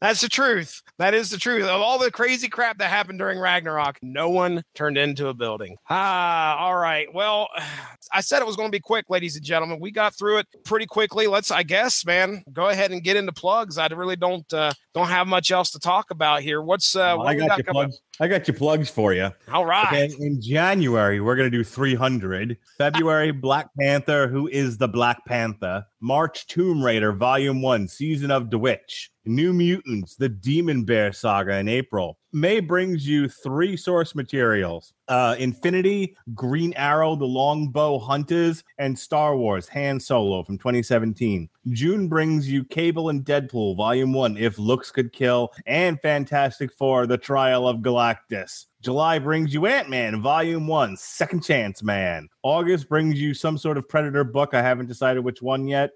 That's 0.00 0.20
the 0.20 0.28
truth. 0.28 0.82
That 0.98 1.14
is 1.14 1.30
the 1.30 1.38
truth. 1.38 1.64
Of 1.64 1.80
all 1.80 1.98
the 1.98 2.10
crazy 2.10 2.48
crap 2.48 2.78
that 2.78 2.90
happened 2.90 3.18
during 3.18 3.38
Ragnarok, 3.38 3.98
no 4.02 4.28
one 4.28 4.62
turned 4.74 4.98
into 4.98 5.28
a 5.28 5.34
building. 5.34 5.76
Ah, 5.88 6.56
all 6.58 6.76
right. 6.76 7.06
Well, 7.12 7.48
I 8.12 8.20
said 8.20 8.40
it 8.40 8.46
was 8.46 8.56
going 8.56 8.68
to 8.68 8.76
be 8.76 8.80
quick, 8.80 9.06
ladies 9.08 9.36
and 9.36 9.44
gentlemen. 9.44 9.78
We 9.80 9.90
got 9.90 10.16
through 10.16 10.38
it 10.38 10.46
pretty 10.64 10.86
quickly. 10.86 11.26
Let's, 11.26 11.50
I 11.50 11.62
guess, 11.62 12.04
man, 12.06 12.42
go 12.52 12.68
ahead 12.68 12.90
and 12.90 13.02
get 13.02 13.16
into 13.16 13.32
plugs. 13.32 13.76
I 13.78 13.86
really 13.88 14.16
don't 14.16 14.50
uh, 14.52 14.72
don't 14.94 15.08
have 15.08 15.26
much 15.26 15.50
else 15.50 15.70
to 15.72 15.78
talk 15.78 16.10
about 16.10 16.42
here. 16.42 16.62
What's 16.62 16.96
uh, 16.96 17.14
Well, 17.16 17.18
what 17.18 17.28
I 17.28 17.34
got 17.34 17.48
got 17.48 17.58
your 17.58 17.64
coming 17.64 17.82
up? 17.82 17.88
plugs. 17.90 18.00
I 18.20 18.26
got 18.26 18.48
your 18.48 18.56
plugs 18.56 18.90
for 18.90 19.12
you. 19.12 19.30
All 19.52 19.64
right. 19.64 19.86
Okay, 19.86 20.10
in 20.18 20.40
January, 20.42 21.20
we're 21.20 21.36
going 21.36 21.50
to 21.50 21.56
do 21.56 21.62
300. 21.62 22.56
February, 22.76 23.30
Black 23.30 23.68
Panther, 23.78 24.26
Who 24.26 24.48
is 24.48 24.76
the 24.78 24.88
Black 24.88 25.24
Panther? 25.26 25.84
March, 26.00 26.46
Tomb 26.46 26.82
Raider, 26.82 27.12
Volume 27.12 27.60
1, 27.60 27.88
Season 27.88 28.30
of 28.30 28.50
the 28.50 28.58
Witch. 28.58 29.10
New 29.24 29.52
Mutants, 29.52 30.14
The 30.14 30.28
Demon 30.28 30.84
Bear 30.84 31.12
Saga 31.12 31.56
in 31.58 31.68
April. 31.68 32.18
May 32.32 32.60
brings 32.60 33.08
you 33.08 33.26
three 33.28 33.76
source 33.76 34.14
materials 34.14 34.92
uh, 35.08 35.34
Infinity, 35.38 36.14
Green 36.34 36.74
Arrow, 36.74 37.16
The 37.16 37.24
Longbow 37.24 37.98
Hunters, 37.98 38.62
and 38.76 38.98
Star 38.98 39.34
Wars 39.36 39.66
Han 39.68 39.98
Solo 39.98 40.42
from 40.42 40.58
2017. 40.58 41.48
June 41.70 42.08
brings 42.08 42.50
you 42.50 42.64
Cable 42.64 43.08
and 43.08 43.24
Deadpool, 43.24 43.76
Volume 43.76 44.12
1, 44.12 44.36
If 44.36 44.58
Looks 44.58 44.90
Could 44.90 45.12
Kill, 45.12 45.50
and 45.66 45.98
Fantastic 46.02 46.70
Four, 46.74 47.06
The 47.06 47.16
Trial 47.16 47.66
of 47.66 47.78
Galactus. 47.78 48.66
July 48.82 49.18
brings 49.18 49.54
you 49.54 49.66
Ant 49.66 49.88
Man, 49.88 50.20
Volume 50.20 50.66
1, 50.66 50.96
Second 50.98 51.42
Chance 51.42 51.82
Man. 51.82 52.28
August 52.42 52.88
brings 52.90 53.18
you 53.18 53.32
some 53.32 53.56
sort 53.56 53.78
of 53.78 53.88
Predator 53.88 54.24
book. 54.24 54.52
I 54.52 54.60
haven't 54.60 54.86
decided 54.86 55.24
which 55.24 55.40
one 55.40 55.66
yet. 55.66 55.92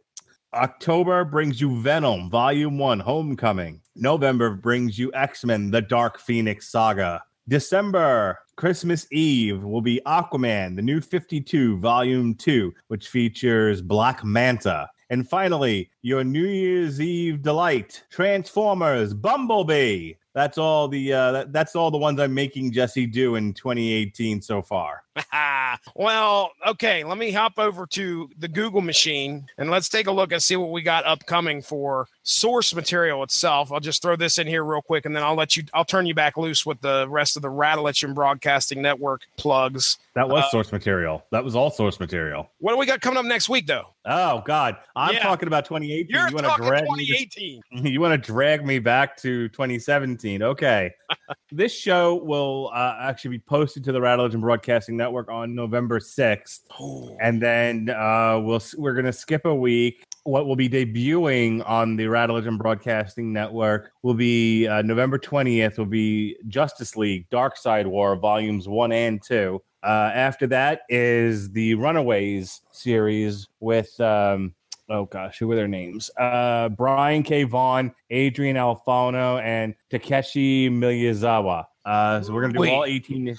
October 0.54 1.24
brings 1.24 1.62
you 1.62 1.80
Venom, 1.80 2.28
Volume 2.28 2.76
1, 2.76 3.00
Homecoming. 3.00 3.80
November 3.96 4.50
brings 4.50 4.98
you 4.98 5.10
X 5.14 5.46
Men, 5.46 5.70
The 5.70 5.80
Dark 5.80 6.18
Phoenix 6.18 6.68
Saga. 6.68 7.22
December, 7.48 8.38
Christmas 8.56 9.06
Eve, 9.10 9.62
will 9.62 9.80
be 9.80 10.02
Aquaman, 10.06 10.76
The 10.76 10.82
New 10.82 11.00
52, 11.00 11.78
Volume 11.78 12.34
2, 12.34 12.70
which 12.88 13.08
features 13.08 13.80
Black 13.80 14.24
Manta. 14.24 14.90
And 15.08 15.26
finally, 15.26 15.90
your 16.02 16.22
New 16.22 16.46
Year's 16.46 17.00
Eve 17.00 17.40
delight, 17.40 18.04
Transformers, 18.10 19.14
Bumblebee. 19.14 20.12
That's 20.34 20.56
all 20.56 20.88
the 20.88 21.12
uh, 21.12 21.32
that, 21.32 21.52
that's 21.52 21.76
all 21.76 21.90
the 21.90 21.98
ones 21.98 22.18
I'm 22.18 22.32
making 22.32 22.72
Jesse 22.72 23.06
do 23.06 23.34
in 23.34 23.52
2018 23.52 24.40
so 24.40 24.62
far. 24.62 25.02
well, 25.94 26.52
okay. 26.66 27.04
Let 27.04 27.18
me 27.18 27.32
hop 27.32 27.58
over 27.58 27.86
to 27.88 28.30
the 28.38 28.48
Google 28.48 28.80
machine 28.80 29.46
and 29.58 29.70
let's 29.70 29.90
take 29.90 30.06
a 30.06 30.10
look 30.12 30.32
and 30.32 30.42
see 30.42 30.56
what 30.56 30.70
we 30.70 30.80
got 30.80 31.04
upcoming 31.04 31.60
for 31.60 32.08
source 32.22 32.74
material 32.74 33.22
itself. 33.22 33.70
I'll 33.70 33.80
just 33.80 34.00
throw 34.00 34.16
this 34.16 34.38
in 34.38 34.46
here 34.46 34.64
real 34.64 34.80
quick 34.80 35.04
and 35.04 35.14
then 35.14 35.22
I'll 35.22 35.34
let 35.34 35.54
you. 35.56 35.64
I'll 35.74 35.84
turn 35.84 36.06
you 36.06 36.14
back 36.14 36.38
loose 36.38 36.64
with 36.64 36.80
the 36.80 37.06
rest 37.10 37.36
of 37.36 37.42
the 37.42 37.48
Radulich 37.48 38.14
Broadcasting 38.14 38.80
Network 38.80 39.26
plugs. 39.36 39.98
That 40.14 40.28
was 40.28 40.44
Uh, 40.44 40.50
source 40.50 40.72
material. 40.72 41.24
That 41.30 41.44
was 41.44 41.54
all 41.54 41.70
source 41.70 42.00
material. 42.00 42.50
What 42.58 42.72
do 42.72 42.78
we 42.78 42.86
got 42.86 43.00
coming 43.00 43.18
up 43.18 43.26
next 43.26 43.48
week, 43.48 43.66
though? 43.66 43.88
Oh 44.04 44.42
God, 44.44 44.76
I'm 44.96 45.14
Yeah. 45.14 45.22
talking 45.22 45.46
about 45.46 45.64
2018. 45.64 46.06
You're 46.08 46.28
you 46.28 46.34
want 46.34 46.46
to 46.46 46.54
drag 46.62 46.84
me? 46.90 47.06
to- 47.06 47.12
2018. 47.12 47.62
you 47.92 48.00
want 48.00 48.20
to 48.20 48.32
drag 48.32 48.66
me 48.66 48.78
back 48.80 49.16
to 49.18 49.48
2017? 49.50 50.42
Okay. 50.42 50.90
this 51.52 51.72
show 51.72 52.16
will 52.16 52.70
uh, 52.74 52.96
actually 53.00 53.30
be 53.30 53.38
posted 53.38 53.84
to 53.84 53.92
the 53.92 54.00
Radulich 54.00 54.32
and 54.32 54.40
Broadcasting 54.42 54.96
Network 54.96 55.30
on 55.30 55.54
November 55.54 56.00
6th, 56.00 56.60
Oh, 56.80 57.16
and 57.20 57.40
then 57.40 57.90
uh, 57.90 58.40
we'll 58.42 58.60
we're 58.76 58.94
gonna 58.94 59.12
skip 59.12 59.44
a 59.44 59.54
week. 59.54 60.04
What 60.24 60.46
will 60.46 60.56
be 60.56 60.68
debuting 60.68 61.68
on 61.68 61.96
the 61.96 62.04
Radulich 62.04 62.46
and 62.46 62.58
Broadcasting 62.58 63.32
Network 63.32 63.90
will 64.02 64.14
be 64.14 64.68
uh, 64.68 64.82
November 64.82 65.18
20th. 65.18 65.78
Will 65.78 65.84
be 65.86 66.36
Justice 66.46 66.96
League: 66.96 67.28
Darkseid 67.30 67.86
War 67.86 68.14
volumes 68.14 68.68
one 68.68 68.92
and 68.92 69.20
two. 69.20 69.60
Uh, 69.82 70.12
after 70.14 70.46
that 70.46 70.82
is 70.88 71.50
the 71.50 71.74
Runaways 71.74 72.60
series 72.70 73.48
with 73.58 74.00
um, 74.00 74.54
oh 74.88 75.06
gosh, 75.06 75.38
who 75.38 75.48
were 75.48 75.56
their 75.56 75.66
names? 75.66 76.10
Uh, 76.16 76.68
Brian 76.68 77.24
K. 77.24 77.42
Vaughan, 77.42 77.92
Adrian 78.10 78.56
Alphona, 78.56 79.42
and 79.42 79.74
Takeshi 79.90 80.70
Miyazawa. 80.70 81.64
Uh, 81.84 82.22
so 82.22 82.32
we're 82.32 82.42
gonna 82.42 82.52
do 82.52 82.60
Wait. 82.60 82.70
all 82.70 82.84
18. 82.84 83.36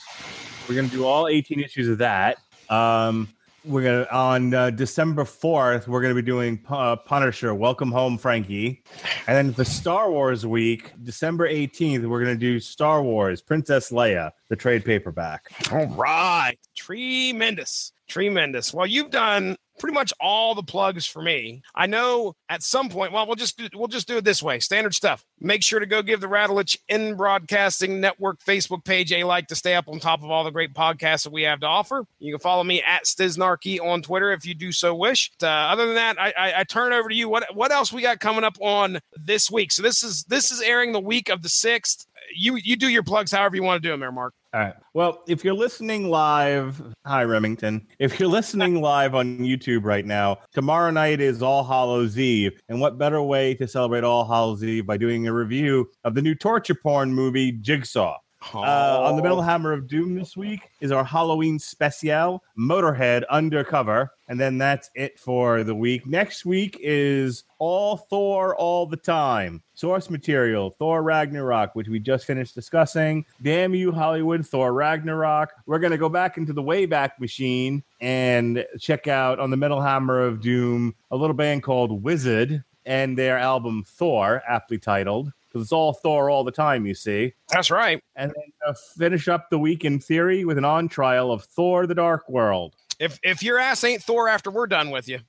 We're 0.67 0.76
gonna 0.76 0.88
do 0.89 1.06
all 1.06 1.28
18 1.28 1.62
issues 1.62 1.88
of 1.88 2.00
that. 2.00 2.39
Um, 2.69 3.30
we're 3.65 3.84
gonna 3.84 4.08
on 4.12 4.54
uh, 4.54 4.69
December 4.69 5.23
4th. 5.23 5.88
We're 5.88 6.02
gonna 6.02 6.15
be 6.15 6.21
doing 6.21 6.63
uh, 6.69 6.95
Punisher. 6.95 7.54
Welcome 7.56 7.91
home, 7.91 8.17
Frankie. 8.17 8.84
And 9.28 9.38
then 9.38 9.54
the 9.54 9.65
Star 9.65 10.12
Wars 10.12 10.45
week, 10.45 10.91
December 11.04 11.49
18th, 11.49 12.06
we're 12.08 12.19
gonna 12.19 12.36
do 12.36 12.60
Star 12.60 13.02
Wars 13.02 13.41
Princess 13.41 13.91
Leia, 13.91 14.32
the 14.49 14.56
trade 14.56 14.84
paperback. 14.84 15.47
All 15.71 15.88
right. 15.88 16.58
Tremendous. 16.76 17.93
Tremendous. 18.08 18.73
Well, 18.73 18.88
you've 18.88 19.12
done 19.12 19.56
pretty 19.84 19.93
much 19.96 20.13
all 20.22 20.56
the 20.56 20.63
plugs 20.63 21.06
for 21.06 21.22
me. 21.22 21.62
I 21.76 21.88
know 21.88 22.38
at 22.48 22.63
some 22.63 22.88
point, 22.88 23.12
well, 23.12 23.28
we'll 23.28 23.36
just 23.36 23.58
do, 23.58 23.67
we'll 23.74 23.89
just 23.89 24.08
do 24.08 24.15
it 24.15 24.24
this 24.24 24.41
way. 24.41 24.60
Standard 24.60 24.96
stuff. 24.96 25.26
Make 25.41 25.62
sure 25.62 25.82
to 25.82 25.86
go 25.86 26.02
give 26.02 26.22
the 26.22 26.28
Radulich 26.28 26.78
in 26.88 27.17
Broadcasting 27.17 28.00
Network 28.00 28.41
Facebook 28.41 28.86
page 28.86 29.12
a 29.12 29.26
like 29.26 29.48
to 29.48 29.56
stay 29.56 29.76
up 29.76 29.89
on 29.89 30.00
top 30.00 30.24
of 30.24 30.32
all 30.32 30.46
the 30.46 30.52
great 30.52 30.74
podcasts 30.74 31.26
that 31.26 31.34
we 31.34 31.41
have 31.41 31.60
to 31.60 31.65
offer. 31.65 32.06
You 32.19 32.32
can 32.32 32.39
follow 32.39 32.63
me 32.63 32.82
at 32.82 33.04
Stiznarkey 33.04 33.82
on 33.82 34.02
Twitter 34.02 34.32
if 34.32 34.46
you 34.46 34.54
do 34.54 34.72
so 34.72 34.96
wish. 34.96 35.34
Uh, 35.41 35.48
other 35.48 35.86
than 35.86 35.96
that, 35.96 36.17
I, 36.17 36.34
I, 36.38 36.60
I 36.60 36.63
turn 36.63 36.93
it 36.93 36.96
over 36.96 37.10
to 37.10 37.15
you. 37.15 37.28
What 37.28 37.54
what 37.54 37.74
else 37.74 37.91
we 37.91 38.02
got 38.02 38.22
coming 38.22 38.46
up 38.46 38.56
on 38.62 39.00
this 39.17 39.52
week? 39.52 39.74
So 39.74 39.82
this 39.82 40.02
is 40.02 40.24
this 40.30 40.50
is 40.50 40.62
airing 40.62 40.93
the 40.93 41.02
week 41.02 41.28
of 41.28 41.41
the 41.41 41.50
sixth. 41.50 42.08
You 42.36 42.56
you 42.56 42.76
do 42.76 42.89
your 42.89 43.04
plugs 43.04 43.32
however 43.32 43.56
you 43.56 43.63
want 43.63 43.82
to 43.82 43.88
do 43.88 43.91
them, 43.91 44.00
there, 44.00 44.12
Mark. 44.12 44.34
All 44.54 44.62
right. 44.62 44.74
Well, 44.93 45.24
if 45.28 45.43
you're 45.43 45.56
listening 45.56 46.10
live, 46.10 46.82
hi 47.06 47.24
Remington. 47.24 47.88
If 47.98 48.19
you're 48.19 48.30
listening 48.30 48.82
live 48.82 49.15
on 49.15 49.39
YouTube 49.39 49.84
right 49.84 50.06
now, 50.06 50.38
tomorrow 50.54 50.91
night 50.91 51.22
is 51.22 51.41
All 51.41 51.63
Hallows 51.63 52.19
Eve, 52.19 52.60
and 52.69 52.80
what 52.80 52.98
better 52.98 53.22
way 53.22 53.56
to 53.56 53.67
celebrate 53.67 54.04
All 54.04 54.26
Hallows 54.26 54.63
Eve 54.63 54.86
by 54.86 54.98
doing 54.98 55.28
a 55.28 55.34
review 55.34 55.89
of 56.04 56.13
the 56.13 56.22
new 56.22 56.36
torture 56.36 56.76
porn 56.76 57.13
movie 57.13 57.52
Jigsaw? 57.52 58.17
Uh, 58.54 59.02
on 59.04 59.16
the 59.16 59.24
Metal 59.24 59.42
Hammer 59.42 59.72
of 59.72 59.88
Doom 59.88 60.16
this 60.16 60.36
week 60.36 60.70
is 60.82 60.92
our 60.92 61.04
Halloween 61.04 61.58
special, 61.60 62.44
Motorhead 62.58 63.24
Undercover. 63.30 64.12
And 64.28 64.40
then 64.40 64.58
that's 64.58 64.90
it 64.96 65.20
for 65.20 65.64
the 65.64 65.76
week. 65.76 66.06
Next 66.08 66.46
week 66.46 66.78
is 66.82 67.44
All 67.60 67.98
Thor 67.98 68.56
All 68.56 68.86
the 68.86 68.98
Time. 68.98 69.62
Source 69.76 70.10
material, 70.10 70.72
Thor 70.72 71.04
Ragnarok, 71.04 71.76
which 71.76 71.88
we 71.88 72.00
just 72.00 72.26
finished 72.26 72.56
discussing. 72.56 73.26
Damn 73.42 73.76
you, 73.76 73.92
Hollywood, 73.92 74.46
Thor 74.46 74.74
Ragnarok. 74.74 75.52
We're 75.66 75.80
going 75.80 75.92
to 75.92 75.98
go 75.98 76.10
back 76.10 76.38
into 76.38 76.54
the 76.54 76.64
Wayback 76.64 77.20
Machine 77.20 77.84
and 78.02 78.66
check 78.80 79.08
out 79.08 79.40
on 79.40 79.50
the 79.50 79.58
Metal 79.58 79.82
Hammer 79.82 80.22
of 80.22 80.42
Doom 80.42 80.96
a 81.12 81.16
little 81.16 81.36
band 81.36 81.64
called 81.64 82.04
Wizard 82.04 82.64
and 82.86 83.18
their 83.18 83.38
album 83.38 83.84
Thor, 83.86 84.42
aptly 84.48 84.78
titled. 84.78 85.32
Because 85.54 85.66
it's 85.68 85.72
all 85.72 85.94
Thor 85.94 86.32
all 86.32 86.44
the 86.44 86.52
time, 86.52 86.88
you 86.88 86.96
see 86.96 87.32
That's 87.50 87.70
right. 87.70 88.02
and 88.16 88.32
then 88.32 88.44
uh, 88.68 88.74
finish 88.98 89.28
up 89.28 89.50
the 89.52 89.60
week 89.60 89.86
in 89.86 90.00
theory 90.00 90.46
with 90.46 90.58
an 90.58 90.66
on 90.66 90.89
trial 90.89 91.32
of 91.32 91.44
Thor: 91.44 91.86
The 91.86 91.94
Dark 91.94 92.28
World. 92.28 92.76
If 93.00 93.20
if 93.24 93.44
your 93.44 93.60
ass 93.60 93.84
ain't 93.84 94.02
Thor 94.02 94.28
after 94.28 94.50
we're 94.50 94.68
done 94.68 94.89
with 94.89 95.08
you. 95.08 95.20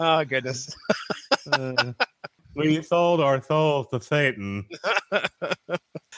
Oh 0.00 0.24
goodness. 0.28 0.74
we 2.54 2.82
sold 2.82 3.20
our 3.20 3.42
souls 3.42 3.86
to 3.92 4.00
Satan. 4.00 4.66
Uh, 5.10 5.20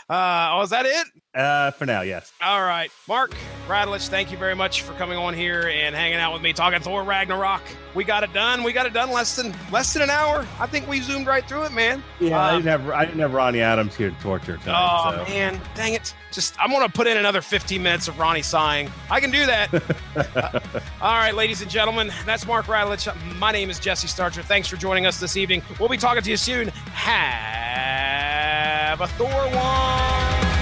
oh, 0.09 0.62
is 0.62 0.70
that 0.70 0.87
it? 0.87 1.07
Uh, 1.35 1.73
for 1.73 1.85
now, 1.85 2.03
yes. 2.03 2.33
All 2.40 2.62
right, 2.62 2.92
Mark 3.09 3.35
Radulich, 3.66 4.07
thank 4.09 4.31
you 4.31 4.38
very 4.38 4.55
much 4.55 4.83
for 4.83 4.92
coming 4.92 5.18
on 5.18 5.35
here 5.35 5.62
and 5.68 5.92
hanging 5.92 6.18
out 6.18 6.33
with 6.33 6.42
me, 6.42 6.53
talking 6.53 6.79
Thor 6.81 7.03
Ragnarok. 7.03 7.61
We 7.94 8.05
got 8.05 8.23
it 8.23 8.33
done. 8.33 8.62
We 8.62 8.73
got 8.73 8.87
it 8.87 8.92
done 8.92 9.11
less 9.11 9.35
than 9.35 9.53
less 9.73 9.92
than 9.92 10.03
an 10.03 10.11
hour. 10.11 10.47
I 10.61 10.66
think 10.66 10.87
we 10.88 11.01
zoomed 11.01 11.27
right 11.27 11.44
through 11.49 11.64
it, 11.64 11.73
man. 11.73 12.05
Yeah, 12.20 12.38
I 12.40 12.51
Uh, 12.51 12.53
didn't 12.59 12.66
have 12.68 12.88
I 12.90 13.05
didn't 13.05 13.18
have 13.20 13.35
Ronnie 13.35 13.61
Adams 13.62 13.97
here 13.97 14.11
to 14.11 14.16
torture 14.20 14.61
Oh 14.68 15.11
so. 15.11 15.25
man, 15.33 15.61
dang 15.75 15.94
it! 15.94 16.14
Just 16.31 16.55
I'm 16.61 16.70
gonna 16.70 16.88
put 16.88 17.09
in 17.09 17.16
another 17.16 17.42
15 17.42 17.83
minutes 17.83 18.07
of 18.07 18.16
Ronnie 18.18 18.42
sighing. 18.42 18.88
I 19.11 19.18
can 19.18 19.33
do 19.33 19.44
that. 19.47 19.70
Uh, 20.16 20.61
all 21.03 21.14
right, 21.18 21.35
ladies 21.35 21.61
and 21.62 21.68
gentlemen, 21.70 22.12
that's 22.25 22.47
Mark 22.47 22.66
Radulich. 22.66 23.09
My 23.38 23.51
name 23.51 23.68
is 23.70 23.81
Jesse 23.81 24.07
Starcher. 24.07 24.42
Thanks 24.44 24.68
for 24.68 24.77
joining 24.77 25.07
us 25.07 25.18
this 25.18 25.37
evening. 25.37 25.61
We'll 25.81 25.88
be 25.88 25.97
talking 25.97 26.23
to 26.23 26.31
you 26.31 26.37
soon. 26.37 26.68
Have 26.92 29.01
a 29.01 29.09
Thor 29.09 29.29
one. 29.29 30.53